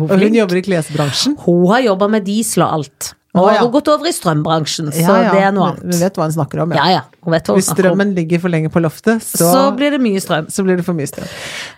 [0.09, 1.37] Og hun jobber i klesbransjen.
[1.45, 3.13] Hun har jobba med diesel og alt.
[3.37, 5.33] Og har hun gått over i strømbransjen, så Ja, ja.
[5.35, 6.01] det er noe Hun annet.
[6.01, 6.73] vet hva hun snakker om.
[6.73, 8.15] Ja ja, hun hun Hvis strømmen om.
[8.17, 10.47] ligger for lenge på loftet, så, Så blir det mye strøm.
[10.49, 11.29] så blir det for mye strøm.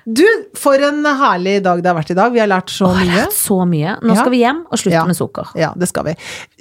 [0.07, 0.25] Du,
[0.55, 2.33] for en herlig dag det har vært i dag.
[2.33, 3.17] Vi har lært så Åh, mye.
[3.27, 3.97] lært så mye.
[4.01, 5.51] Nå skal vi hjem og slutte med sukker.
[5.59, 6.15] Ja, det skal vi.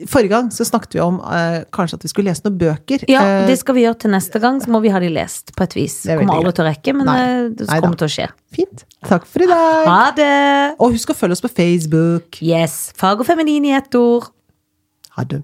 [0.09, 3.05] Forrige gang så snakket vi om eh, kanskje at vi skulle lese noen bøker.
[3.07, 5.53] Ja, Eh, det skal vi gjøre til neste gang, så må vi ha de lest
[5.55, 6.05] på et vis.
[6.09, 7.19] Er Kommer aldri til å rekke, men Nei.
[7.21, 7.89] eh, det Nei da.
[7.93, 8.27] til å skje.
[8.51, 8.83] Fint.
[9.05, 9.85] Takk for i dag.
[9.85, 10.75] Ha det!
[10.79, 12.41] Og husk å følge oss på Facebook.
[12.41, 12.91] Yes.
[12.97, 14.31] Fag og feminin i ett ord.
[15.09, 15.43] Ha det.